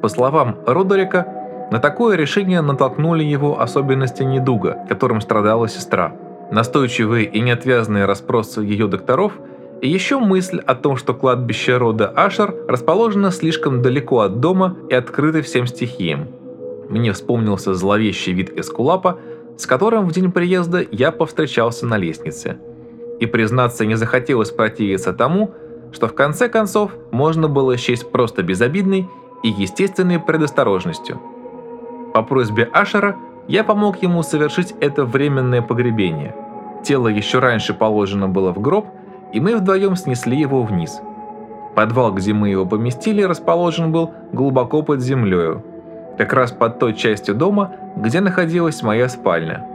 [0.00, 6.12] По словам Родерика, на такое решение натолкнули его особенности недуга, которым страдала сестра.
[6.52, 9.32] Настойчивые и неотвязные расспросы ее докторов
[9.80, 14.94] и еще мысль о том, что кладбище рода Ашер расположено слишком далеко от дома и
[14.94, 16.28] открыто всем стихиям.
[16.88, 19.18] Мне вспомнился зловещий вид Эскулапа,
[19.56, 22.58] с которым в день приезда я повстречался на лестнице.
[23.18, 25.54] И, признаться, не захотелось противиться тому,
[25.92, 29.08] что в конце концов можно было счесть просто безобидной
[29.42, 31.20] и естественной предосторожностью.
[32.12, 33.16] По просьбе Ашера
[33.48, 36.34] я помог ему совершить это временное погребение.
[36.82, 38.86] Тело еще раньше положено было в гроб,
[39.32, 41.00] и мы вдвоем снесли его вниз.
[41.74, 45.64] Подвал, где мы его поместили, расположен был глубоко под землею,
[46.18, 49.66] как раз под той частью дома, где находилась моя спальня.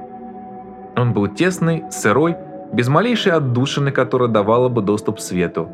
[0.95, 2.35] Он был тесный, сырой,
[2.73, 5.69] без малейшей отдушины, которая давала бы доступ свету.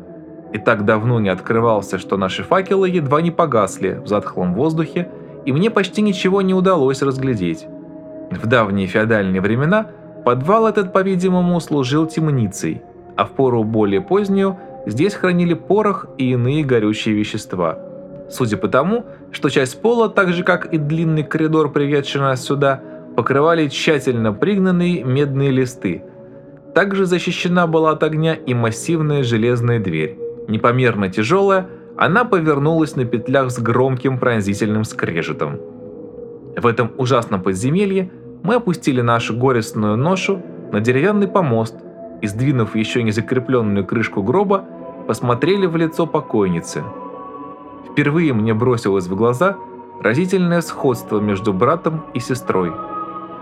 [0.52, 5.08] И так давно не открывался, что наши факелы едва не погасли в затхлом воздухе,
[5.44, 7.66] и мне почти ничего не удалось разглядеть.
[8.30, 9.86] В давние феодальные времена
[10.24, 12.82] подвал этот, по-видимому, служил темницей,
[13.16, 17.78] а в пору более позднюю здесь хранили порох и иные горючие вещества.
[18.30, 22.80] Судя по тому, что часть пола, так же как и длинный коридор, приведший нас сюда,
[23.16, 26.02] покрывали тщательно пригнанные медные листы.
[26.74, 30.18] Также защищена была от огня и массивная железная дверь.
[30.48, 35.60] Непомерно тяжелая, она повернулась на петлях с громким пронзительным скрежетом.
[36.56, 38.10] В этом ужасном подземелье
[38.44, 41.76] мы опустили нашу горестную ношу на деревянный помост
[42.20, 44.64] и, сдвинув еще не закрепленную крышку гроба,
[45.08, 46.84] посмотрели в лицо покойницы.
[47.90, 49.56] Впервые мне бросилось в глаза
[50.00, 52.72] разительное сходство между братом и сестрой.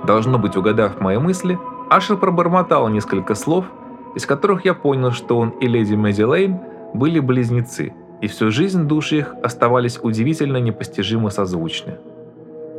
[0.07, 1.59] Должно быть, угадав мои мысли,
[1.91, 3.65] Ашер пробормотал несколько слов,
[4.15, 6.57] из которых я понял, что он и леди Мэдди
[6.95, 11.99] были близнецы, и всю жизнь души их оставались удивительно непостижимо созвучны.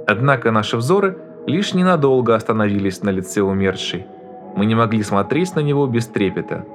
[0.08, 4.06] Однако наши взоры лишь ненадолго остановились на лице умершей.
[4.56, 6.66] Мы не могли смотреть на него без трепета.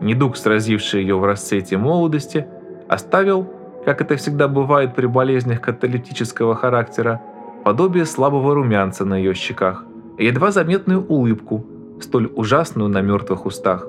[0.00, 2.46] Недуг, сразивший ее в расцвете молодости,
[2.88, 3.48] оставил,
[3.84, 7.22] как это всегда бывает при болезнях каталитического характера,
[7.64, 9.84] подобие слабого румянца на ее щеках
[10.18, 11.64] и едва заметную улыбку,
[12.00, 13.86] столь ужасную на мертвых устах.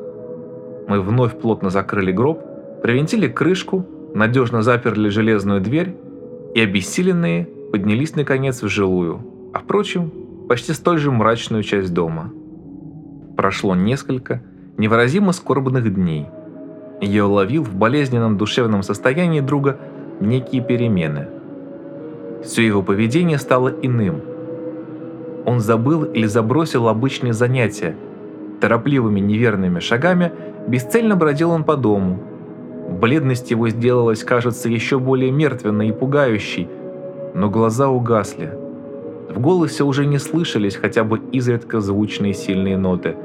[0.87, 2.41] Мы вновь плотно закрыли гроб,
[2.81, 5.95] привинтили крышку, надежно заперли железную дверь
[6.53, 10.11] и обессиленные поднялись наконец в жилую, а впрочем,
[10.49, 12.29] почти столь же мрачную часть дома.
[13.37, 14.41] Прошло несколько
[14.77, 16.27] невыразимо скорбных дней.
[16.99, 19.77] Я уловил в болезненном душевном состоянии друга
[20.19, 21.29] некие перемены.
[22.43, 24.21] Все его поведение стало иным.
[25.45, 27.95] Он забыл или забросил обычные занятия.
[28.59, 30.33] Торопливыми неверными шагами
[30.67, 32.19] бесцельно бродил он по дому.
[32.89, 36.67] Бледность его сделалась, кажется, еще более мертвенной и пугающей,
[37.33, 38.64] но глаза угасли.
[39.29, 43.15] В голосе уже не слышались хотя бы изредка звучные сильные ноты.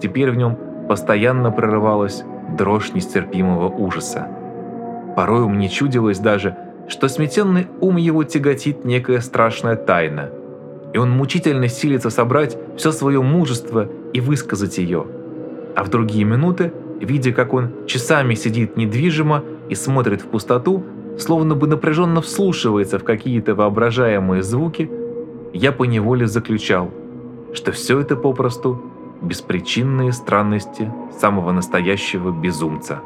[0.00, 0.58] Теперь в нем
[0.88, 2.22] постоянно прорывалась
[2.56, 4.28] дрожь нестерпимого ужаса.
[5.16, 6.56] Порою мне чудилось даже,
[6.88, 10.30] что сметенный ум его тяготит некая страшная тайна,
[10.92, 15.06] и он мучительно силится собрать все свое мужество и высказать ее.
[15.76, 20.84] А в другие минуты, видя, как он часами сидит недвижимо и смотрит в пустоту,
[21.18, 24.90] словно бы напряженно вслушивается в какие-то воображаемые звуки,
[25.52, 26.90] я поневоле заключал,
[27.54, 28.82] что все это попросту
[29.22, 33.00] беспричинные странности самого настоящего безумца.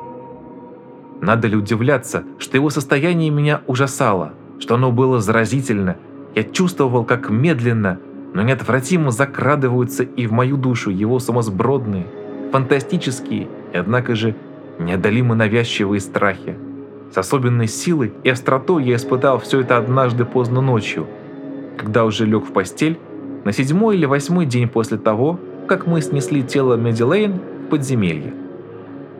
[1.20, 5.96] Надо ли удивляться, что его состояние меня ужасало, что оно было заразительно,
[6.34, 8.00] я чувствовал, как медленно,
[8.34, 12.06] но неотвратимо закрадываются и в мою душу его самосбродные,
[12.50, 14.34] фантастические и, однако же,
[14.78, 16.56] неодолимо навязчивые страхи,
[17.12, 21.06] с особенной силой и остротой я испытал все это однажды поздно ночью,
[21.76, 22.98] когда уже лег в постель,
[23.44, 28.34] на седьмой или восьмой день после того, как мы снесли тело Медилейн в подземелье.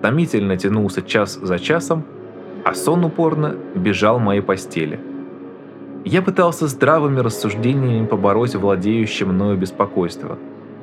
[0.01, 2.05] Томительно тянулся час за часом,
[2.65, 5.01] а сон упорно бежал в моей постели.
[6.05, 10.39] Я пытался здравыми рассуждениями побороть владеющее мною беспокойство.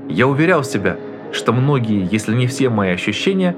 [0.08, 0.97] Я уверял себя,
[1.32, 3.55] что многие, если не все мои ощущения,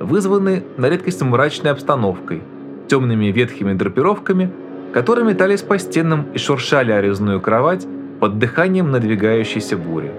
[0.00, 2.42] вызваны на редкость мрачной обстановкой–
[2.88, 4.50] темными ветхими драпировками,
[4.94, 7.84] которые метались по стенам и шуршали о резную кровать
[8.20, 10.12] под дыханием надвигающейся бури.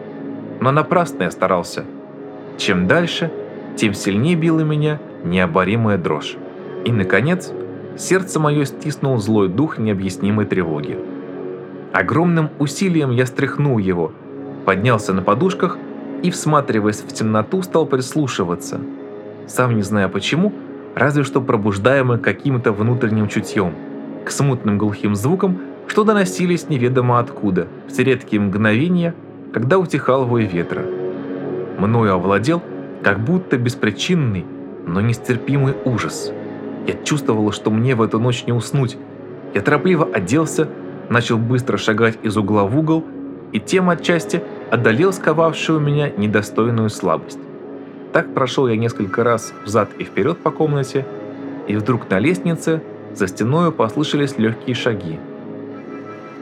[0.59, 1.85] Но напрасно я старался.
[2.57, 3.31] Чем дальше,
[3.77, 6.35] тем сильнее била меня необоримая дрожь.
[6.83, 7.53] И, наконец,
[7.97, 10.99] сердце мое стиснул злой дух необъяснимой тревоги.
[11.93, 14.11] Огромным усилием я стряхнул его,
[14.65, 15.77] поднялся на подушках
[16.21, 18.81] и, всматриваясь в темноту, стал прислушиваться.
[19.47, 20.51] Сам не зная почему,
[20.95, 23.73] разве что пробуждаемый каким-то внутренним чутьем,
[24.25, 29.13] к смутным глухим звукам, что доносились неведомо откуда, в редкие мгновения,
[29.53, 30.83] когда утихал вой ветра.
[31.77, 32.61] мною овладел
[33.03, 34.45] как будто беспричинный,
[34.85, 36.31] но нестерпимый ужас.
[36.87, 38.97] Я чувствовала, что мне в эту ночь не уснуть.
[39.53, 40.67] Я торопливо оделся,
[41.09, 43.03] начал быстро шагать из угла в угол
[43.51, 47.39] и тем отчасти одолел сковавшую меня недостойную слабость.
[48.11, 51.05] Так прошел я несколько раз взад и вперед по комнате,
[51.67, 52.81] и вдруг на лестнице
[53.15, 55.19] за стеною послышались легкие шаги.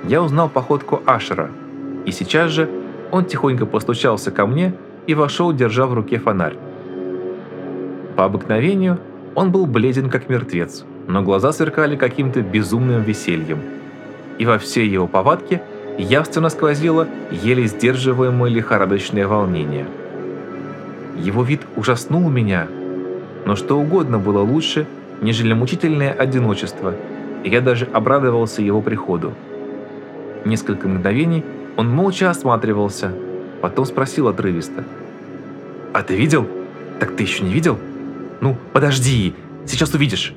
[0.05, 1.49] Я узнал походку Ашера,
[2.05, 2.69] и сейчас же
[3.11, 4.73] он тихонько постучался ко мне
[5.07, 6.57] и вошел, держа в руке фонарь.
[8.15, 8.99] По обыкновению
[9.35, 13.59] он был бледен как мертвец, но глаза сверкали каким-то безумным весельем.
[14.39, 15.61] И во всей его повадке
[15.97, 19.85] явственно сквозило еле сдерживаемое лихорадочное волнение.
[21.17, 22.67] Его вид ужаснул меня,
[23.45, 24.87] но что угодно было лучше,
[25.23, 26.93] нежели мучительное одиночество,
[27.43, 29.33] и я даже обрадовался его приходу.
[30.45, 31.43] Несколько мгновений
[31.77, 33.13] он молча осматривался,
[33.61, 34.83] потом спросил отрывисто.
[35.93, 36.47] «А ты видел?
[36.99, 37.79] Так ты еще не видел?»
[38.41, 39.33] «Ну, подожди,
[39.65, 40.33] сейчас увидишь!»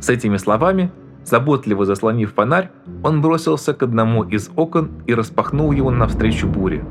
[0.00, 0.90] С этими словами,
[1.24, 2.70] заботливо заслонив фонарь,
[3.04, 6.84] он бросился к одному из окон и распахнул его навстречу буре.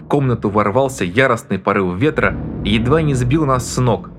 [0.00, 4.10] В комнату ворвался яростный порыв ветра и едва не сбил нас с ног.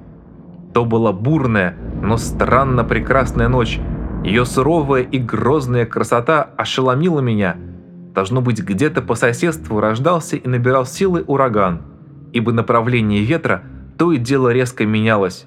[0.74, 3.80] То была бурная, но странно прекрасная ночь.
[4.24, 7.55] Ее суровая и грозная красота ошеломила меня.
[8.13, 11.82] Должно быть, где-то по соседству рождался и набирал силы ураган,
[12.34, 13.63] ибо направление ветра–
[13.97, 15.45] то и дело резко менялось.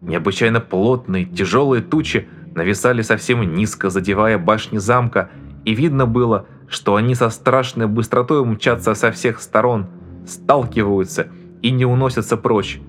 [0.00, 5.30] Необычайно плотные, тяжелые тучи нависали совсем низко, задевая башни замка,
[5.64, 9.86] и видно было, что они со страшной быстротой мчатся со всех сторон,
[10.26, 11.28] сталкиваются
[11.60, 12.80] и не уносятся прочь.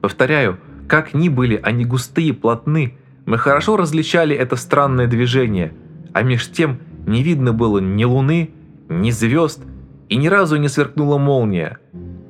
[0.00, 0.58] Повторяю,
[0.94, 5.74] как ни были они густые, плотны, мы хорошо различали это странное движение,
[6.12, 8.52] а меж тем не видно было ни луны,
[8.88, 9.60] ни звезд,
[10.08, 11.78] и ни разу не сверкнула молния.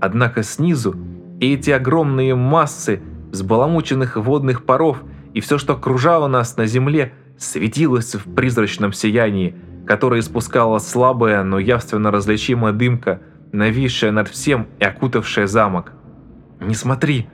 [0.01, 0.97] Однако снизу
[1.41, 3.03] и эти огромные массы
[3.33, 5.03] взбаламученных водных паров
[5.35, 9.55] и все, что окружало нас на земле, светилось в призрачном сиянии,
[9.87, 13.21] которое испускала слабая, но явственно различимая дымка,
[13.53, 15.93] нависшая над всем и окутавшая замок.
[16.63, 17.29] «Не смотри!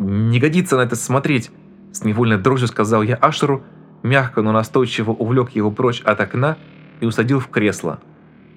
[0.00, 1.52] Не годится на это смотреть!»
[1.92, 3.62] С невольной дрожью сказал я Ашеру,
[4.02, 6.56] мягко, но настойчиво увлек его прочь от окна
[7.00, 8.00] и усадил в кресло.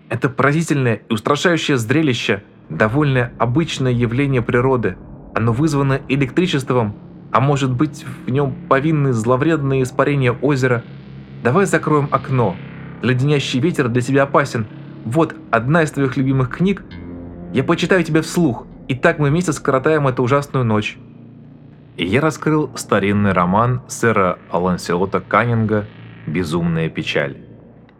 [0.09, 4.97] «Это поразительное и устрашающее зрелище!» довольно обычное явление природы.
[5.35, 6.95] Оно вызвано электричеством,
[7.31, 10.83] а может быть в нем повинны зловредные испарения озера.
[11.43, 12.55] Давай закроем окно.
[13.01, 14.67] Леденящий ветер для тебя опасен.
[15.05, 16.83] Вот одна из твоих любимых книг.
[17.53, 20.97] Я почитаю тебе вслух, и так мы вместе скоротаем эту ужасную ночь.
[21.95, 25.85] И я раскрыл старинный роман сэра Аланселота Каннинга
[26.25, 27.37] «Безумная печаль».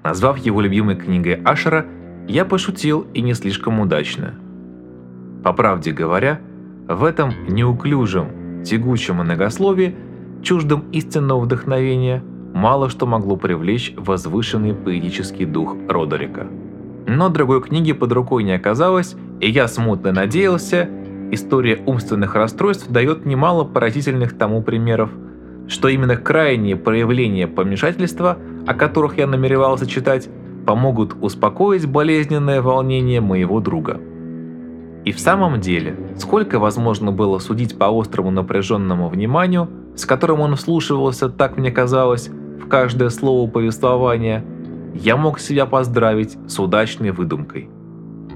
[0.04, 1.86] Назвав его любимой книгой Ашера,
[2.28, 4.34] я пошутил и не слишком удачно.
[5.44, 6.40] По правде говоря,
[6.88, 9.96] в этом неуклюжем, тягучем многословии,
[10.42, 12.24] чуждом истинного вдохновения,
[12.54, 16.48] мало что могло привлечь возвышенный поэтический дух Родерика.
[17.06, 20.90] Но другой книги под рукой не оказалось, и я смутно надеялся,
[21.34, 25.10] история умственных расстройств дает немало поразительных тому примеров,
[25.68, 30.30] что именно крайние проявления помешательства, о которых я намеревался читать,
[30.66, 34.00] помогут успокоить болезненное волнение моего друга.
[35.06, 40.56] И в самом деле, сколько возможно было судить по острому напряженному вниманию, с которым он
[40.56, 44.46] вслушивался, так мне казалось, в каждое слово повествования,
[44.94, 47.70] я мог себя поздравить с удачной выдумкой.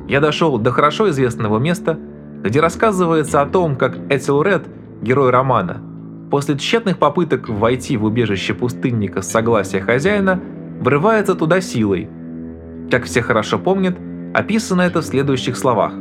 [0.07, 1.97] Я дошел до хорошо известного места,
[2.43, 4.67] где рассказывается о том, как Этилред,
[5.01, 5.81] герой романа,
[6.29, 10.39] после тщетных попыток войти в убежище пустынника с согласия хозяина,
[10.79, 12.09] врывается туда силой.
[12.91, 13.97] Как все хорошо помнят,
[14.33, 15.93] описано это в следующих словах.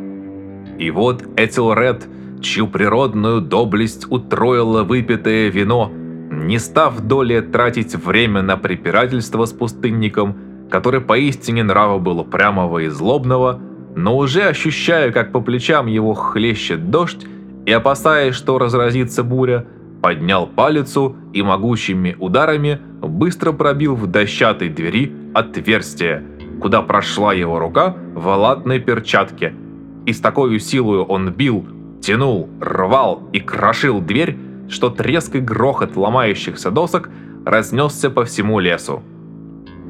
[0.79, 2.07] И вот Этилред,
[2.41, 5.91] чью природную доблесть утроило выпитое вино,
[6.31, 10.37] не став долей тратить время на препирательство с пустынником,
[10.71, 13.61] который поистине нрава был упрямого и злобного,
[13.97, 17.27] но уже ощущая, как по плечам его хлещет дождь,
[17.65, 19.67] и опасаясь, что разразится буря,
[20.01, 26.23] поднял палицу и могучими ударами быстро пробил в дощатой двери отверстие,
[26.61, 29.53] куда прошла его рука в латной перчатке–
[30.07, 31.67] и с такой силой он бил,
[32.01, 34.39] тянул, рвал и крошил дверь,
[34.69, 37.11] что треск и грохот ломающихся досок
[37.45, 39.03] разнесся по всему лесу.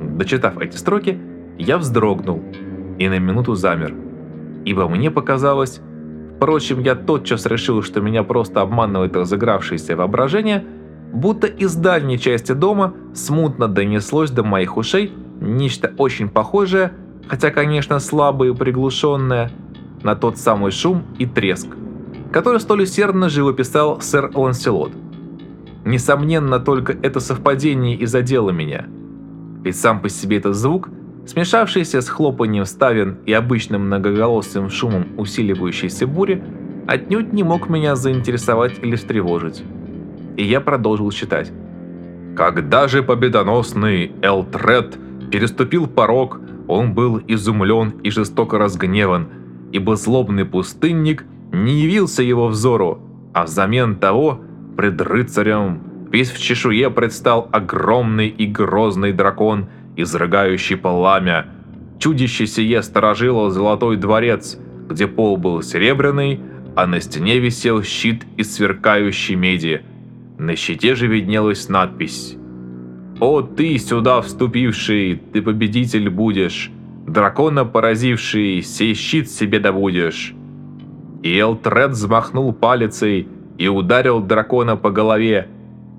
[0.01, 1.19] Дочитав эти строки,
[1.59, 2.43] я вздрогнул
[2.99, 3.95] и на минуту замер,
[4.65, 5.81] ибо мне показалось,
[6.37, 10.65] впрочем, я тотчас решил, что меня просто обманывает разыгравшееся воображение,
[11.13, 16.93] будто из дальней части дома смутно донеслось до моих ушей нечто очень похожее,
[17.29, 19.51] хотя, конечно, слабое и приглушенное–
[20.03, 21.67] на тот самый шум и треск,
[22.33, 24.93] который столь усердно живописал сэр Ланселот.
[25.85, 28.87] Несомненно, только это совпадение и задело меня.
[29.63, 30.89] Ведь сам по себе этот звук,
[31.27, 36.43] смешавшийся с хлопанием ставен и обычным многоголосым шумом усиливающейся бури,
[36.87, 39.63] отнюдь не мог меня заинтересовать или встревожить.
[40.37, 41.53] И я продолжил читать.
[42.37, 44.99] Когда же победоносный Элтред
[45.31, 49.29] переступил порог, он был изумлен и жестоко разгневан,
[49.73, 53.01] ибо злобный пустынник не явился его взору,
[53.33, 54.41] а взамен того
[54.77, 59.67] пред рыцарем весь в чешуе предстал огромный и грозный дракон,
[59.97, 61.47] изрыгающий пламя.
[61.99, 66.41] Чудище сие сторожило золотой дворец, где пол был серебряный,
[66.75, 69.83] а на стене висел щит из сверкающей меди.
[70.39, 72.37] На щите же виднелась надпись
[73.19, 76.71] «О ты, сюда вступивший, ты победитель будешь,
[77.07, 80.35] дракона поразивший, сей щит себе добудешь».
[81.23, 83.27] И Элтред взмахнул палицей
[83.57, 85.49] и ударил дракона по голове,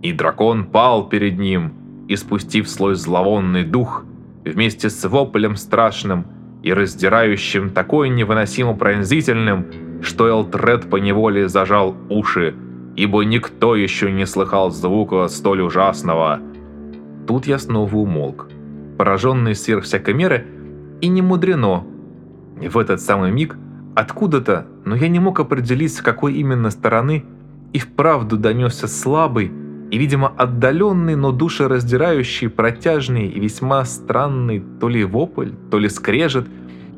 [0.04, 1.74] и дракон пал перед ним,
[2.08, 4.06] и спустив слой зловонный дух,
[4.46, 6.26] вместе с воплем страшным
[6.64, 9.68] и раздирающим такой невыносимо пронзительным,
[10.02, 12.56] что Элтред поневоле зажал уши,
[12.96, 16.40] ибо никто еще не слыхал звука столь ужасного.
[17.28, 18.50] Тут я снова умолк,
[18.98, 20.48] пораженный сверх всякой меры,
[21.02, 21.84] и не мудрено.
[22.56, 23.56] В этот самый миг
[23.96, 27.26] откуда-то, но я не мог определить, с какой именно стороны,
[27.74, 29.52] и вправду донесся слабый
[29.92, 36.48] и, видимо, отдаленный, но душераздирающий, протяжный и весьма странный то ли вопль, то ли скрежет,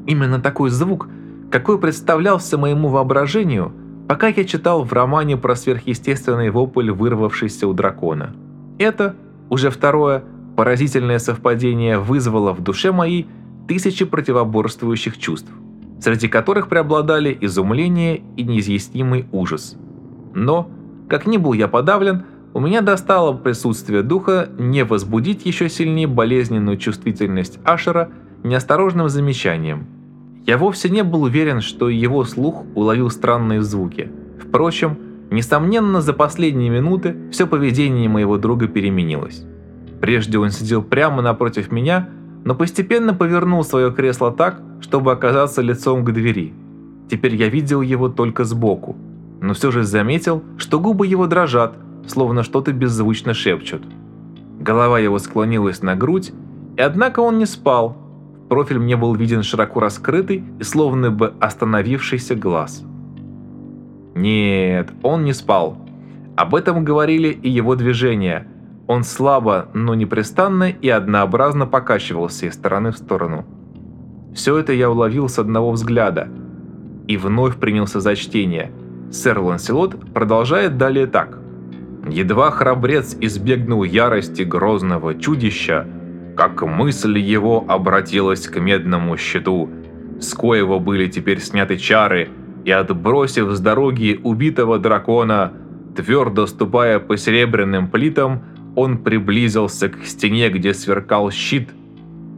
[0.06, 1.08] именно такой звук,
[1.52, 3.74] какой представлялся моему воображению–
[4.10, 8.36] пока я читал в романе про сверхъестественный вопль, вырвавшийся у дракона.
[8.80, 9.16] Это,
[9.52, 10.24] уже второе,
[10.58, 13.28] поразительное совпадение вызвало в душе моей
[13.68, 15.52] тысячи противоборствующих чувств,
[16.02, 19.78] среди которых преобладали изумление и неизъяснимый ужас.
[20.34, 20.72] Но,
[21.08, 22.24] как ни был я подавлен,
[22.54, 28.10] у меня достало присутствие духа не возбудить еще сильнее болезненную чувствительность Ашера
[28.44, 29.88] неосторожным замечанием–
[30.50, 34.10] я вовсе не был уверен, что его слух уловил странные звуки.
[34.42, 34.98] Впрочем,
[35.30, 39.46] несомненно, за последние минуты все поведение моего друга переменилось.
[40.02, 42.10] Прежде он сидел прямо напротив меня,
[42.46, 46.52] но постепенно повернул свое кресло так, чтобы оказаться лицом к двери.
[47.12, 48.96] Теперь я видел его только сбоку,
[49.42, 51.76] но все же заметил, что губы его дрожат,
[52.08, 53.84] словно что-то беззвучно шепчут.
[54.60, 56.32] Голова его склонилась на грудь,
[56.78, 57.98] и однако он не спал,
[58.50, 62.84] Профиль мне был виден широко раскрытый и словно бы остановившийся глаз.
[64.16, 65.78] Нет, он не спал.
[66.36, 68.48] Об этом говорили и его движения.
[68.88, 73.46] Он слабо, но непрестанно и однообразно покачивался из стороны в сторону.
[74.34, 76.28] Все это я уловил с одного взгляда.
[77.08, 78.72] И вновь принялся за чтение.
[79.12, 81.38] Сэр Ланселот продолжает далее так.
[82.12, 85.86] Едва храбрец избегнул ярости грозного чудища,
[86.36, 89.70] как мысль его обратилась к медному щиту,
[90.20, 92.30] с коего были теперь сняты чары,
[92.66, 95.54] и отбросив с дороги убитого дракона,
[95.96, 98.42] твердо ступая по серебряным плитам,
[98.76, 101.70] он приблизился к стене, где сверкал щит,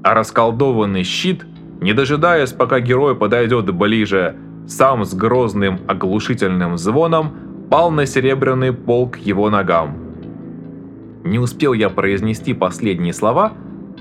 [0.04, 1.46] а расколдованный щит,
[1.80, 4.36] не дожидаясь, пока герой подойдет ближе,
[4.68, 7.34] сам с грозным оглушительным звоном
[7.72, 9.96] пал на серебряный пол к его ногам.
[11.24, 13.54] Не успел я произнести последние слова,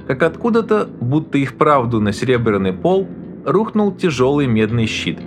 [0.08, 3.06] как откуда-то, будто и вправду на серебряный пол,
[3.44, 5.20] рухнул тяжелый медный щит.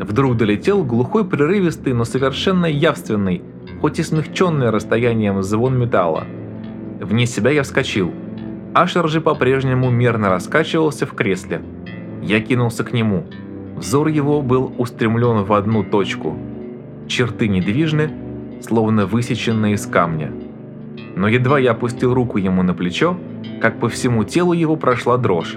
[0.00, 3.42] Вдруг долетел глухой прерывистый, но совершенно явственный,
[3.80, 6.24] хоть и смягченный расстоянием звон металла.
[7.00, 8.10] Вне себя я вскочил.
[8.74, 11.62] Ашер же по-прежнему мерно раскачивался в кресле.
[12.20, 13.26] Я кинулся к нему.
[13.76, 16.36] Взор его был устремлен в одну точку.
[17.08, 18.10] Черты недвижны,
[18.60, 20.30] словно высеченные из камня.
[21.16, 23.18] Но едва я опустил руку ему на плечо,
[23.62, 25.56] как по всему телу его прошла дрожь.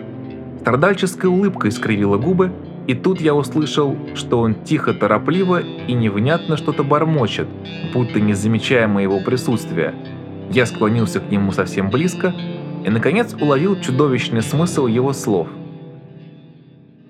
[0.62, 2.54] Страдальческая улыбка искривила губы,
[2.88, 7.48] и тут я услышал, что он тихо, торопливо и невнятно что-то бормочет,
[7.94, 9.94] будто не замечая моего присутствия.
[10.52, 12.34] Я склонился к нему совсем близко
[12.86, 15.48] и, наконец, уловил чудовищный смысл его слов.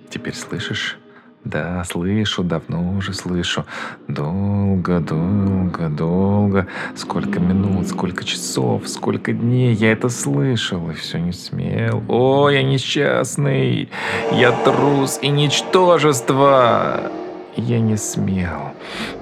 [0.09, 1.00] «Теперь слышишь?»
[1.43, 3.65] Да, слышу, давно уже слышу.
[4.07, 6.67] Долго, долго, долго.
[6.95, 12.03] Сколько минут, сколько часов, сколько дней я это слышал и все не смел.
[12.07, 13.89] О, я несчастный.
[14.31, 17.11] Я трус и ничтожество.
[17.55, 18.73] Я не смел.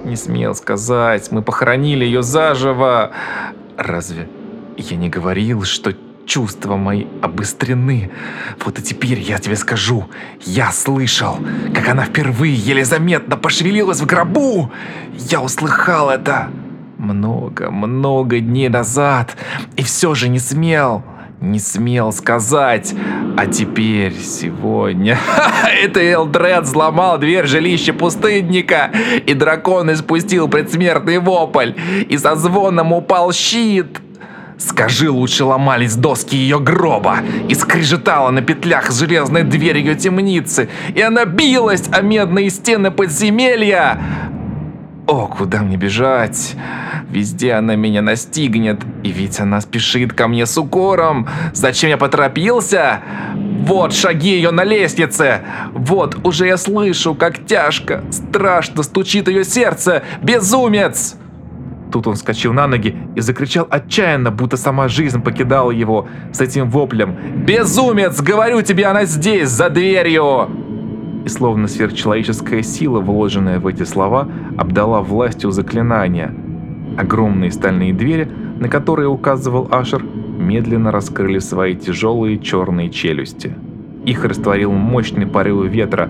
[0.04, 1.32] Не смел сказать.
[1.32, 3.12] Мы похоронили ее заживо.
[3.78, 4.28] Разве
[4.76, 5.94] я не говорил, что
[6.30, 8.12] чувства мои обострены.
[8.64, 10.08] Вот и теперь я тебе скажу,
[10.42, 11.38] я слышал,
[11.74, 14.70] как она впервые еле заметно пошевелилась в гробу.
[15.12, 16.50] Я услыхал это
[16.98, 19.36] много-много дней назад
[19.74, 21.02] и все же не смел,
[21.40, 22.94] не смел сказать.
[23.36, 25.18] А теперь, сегодня,
[25.82, 28.92] это Элдред взломал дверь жилища пустынника,
[29.26, 31.72] и дракон испустил предсмертный вопль,
[32.08, 34.00] и со звоном упал щит.
[34.60, 41.00] Скажи, лучше ломались доски ее гроба и скрежетала на петлях железной дверь ее темницы, и
[41.00, 43.98] она билась о медные стены подземелья.
[45.06, 46.56] О, куда мне бежать?
[47.08, 51.26] Везде она меня настигнет, и ведь она спешит ко мне с укором.
[51.54, 53.00] Зачем я поторопился?
[53.62, 55.40] Вот шаги ее на лестнице.
[55.72, 60.02] Вот уже я слышу, как тяжко, страшно стучит ее сердце.
[60.22, 61.16] Безумец!
[61.90, 66.70] Тут он вскочил на ноги и закричал отчаянно, будто сама жизнь покидала его с этим
[66.70, 67.16] воплем.
[67.44, 68.20] «Безумец!
[68.20, 70.48] Говорю тебе, она здесь, за дверью!»
[71.24, 76.34] И словно сверхчеловеческая сила, вложенная в эти слова, обдала властью заклинания.
[76.96, 83.54] Огромные стальные двери, на которые указывал Ашер, медленно раскрыли свои тяжелые черные челюсти.
[84.06, 86.08] Их растворил мощный порыв ветра,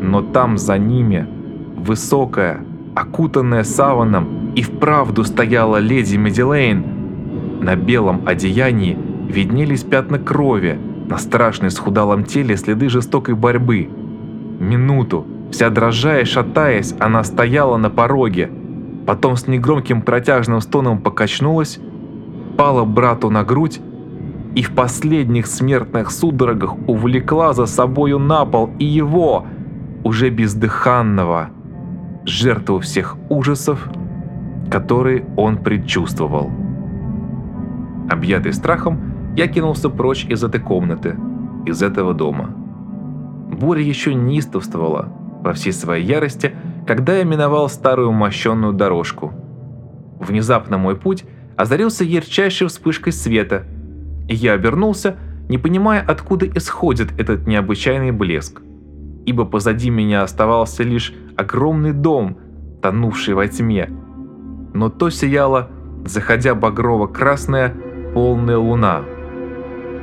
[0.00, 1.26] но там за ними,
[1.76, 2.60] высокая,
[2.94, 6.84] окутанная саваном, и вправду стояла леди Медилейн.
[7.60, 8.96] На белом одеянии
[9.28, 10.78] виднелись пятна крови,
[11.08, 13.88] на страшной схудалом теле следы жестокой борьбы.
[14.60, 18.50] Минуту, вся дрожа и шатаясь, она стояла на пороге.
[19.06, 21.78] Потом с негромким протяжным стоном покачнулась,
[22.56, 23.80] пала брату на грудь
[24.54, 29.46] и в последних смертных судорогах увлекла за собою на пол и его,
[30.04, 31.50] уже бездыханного,
[32.24, 33.88] жертву всех ужасов,
[34.70, 36.50] которые он предчувствовал.
[38.10, 41.16] Объятый страхом, я кинулся прочь из этой комнаты,
[41.66, 42.50] из этого дома.
[43.50, 45.08] Буря еще неистовствовала
[45.42, 46.54] во всей своей ярости,
[46.86, 49.32] когда я миновал старую мощенную дорожку.
[50.18, 51.24] Внезапно мой путь
[51.56, 53.64] озарился ярчайшей вспышкой света,
[54.28, 55.16] и я обернулся,
[55.48, 58.62] не понимая, откуда исходит этот необычайный блеск,
[59.26, 62.38] ибо позади меня оставался лишь огромный дом,
[62.82, 63.90] тонувший во тьме.
[64.74, 65.70] Но то сияла,
[66.04, 67.74] заходя багрово-красная,
[68.12, 69.02] полная луна.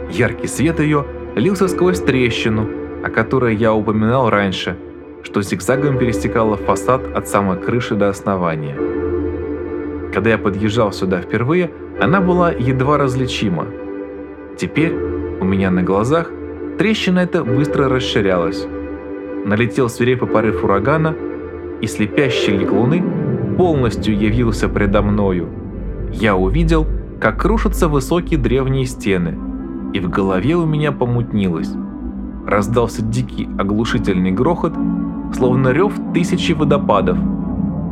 [0.10, 1.06] Яркий свет ее
[1.36, 2.68] лился сквозь трещину,
[3.04, 4.78] о которой я упоминал раньше,
[5.24, 8.76] что зигзагом пересекала фасад от самой крыши до основания.
[10.14, 13.68] Когда я подъезжал сюда впервые, она была едва различима.
[14.58, 14.94] Теперь
[15.40, 16.30] у меня на глазах
[16.78, 18.68] трещина эта быстро расширялась.
[19.46, 21.16] Налетел свирепый порыв урагана,
[21.82, 23.04] и слепящий лик луны
[23.58, 25.50] полностью явился предо мною.
[26.14, 26.86] Я увидел,
[27.20, 29.38] как рушатся высокие древние стены,
[29.94, 31.72] и в голове у меня помутнилось.
[32.46, 34.74] Раздался дикий оглушительный грохот,
[35.36, 37.18] словно рев тысячи водопадов,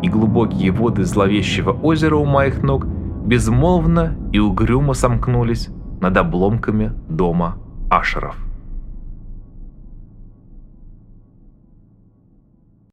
[0.01, 2.85] и глубокие воды зловещего озера у моих ног
[3.25, 5.69] безмолвно и угрюмо сомкнулись
[6.01, 7.57] над обломками дома
[7.89, 8.48] Ашеров.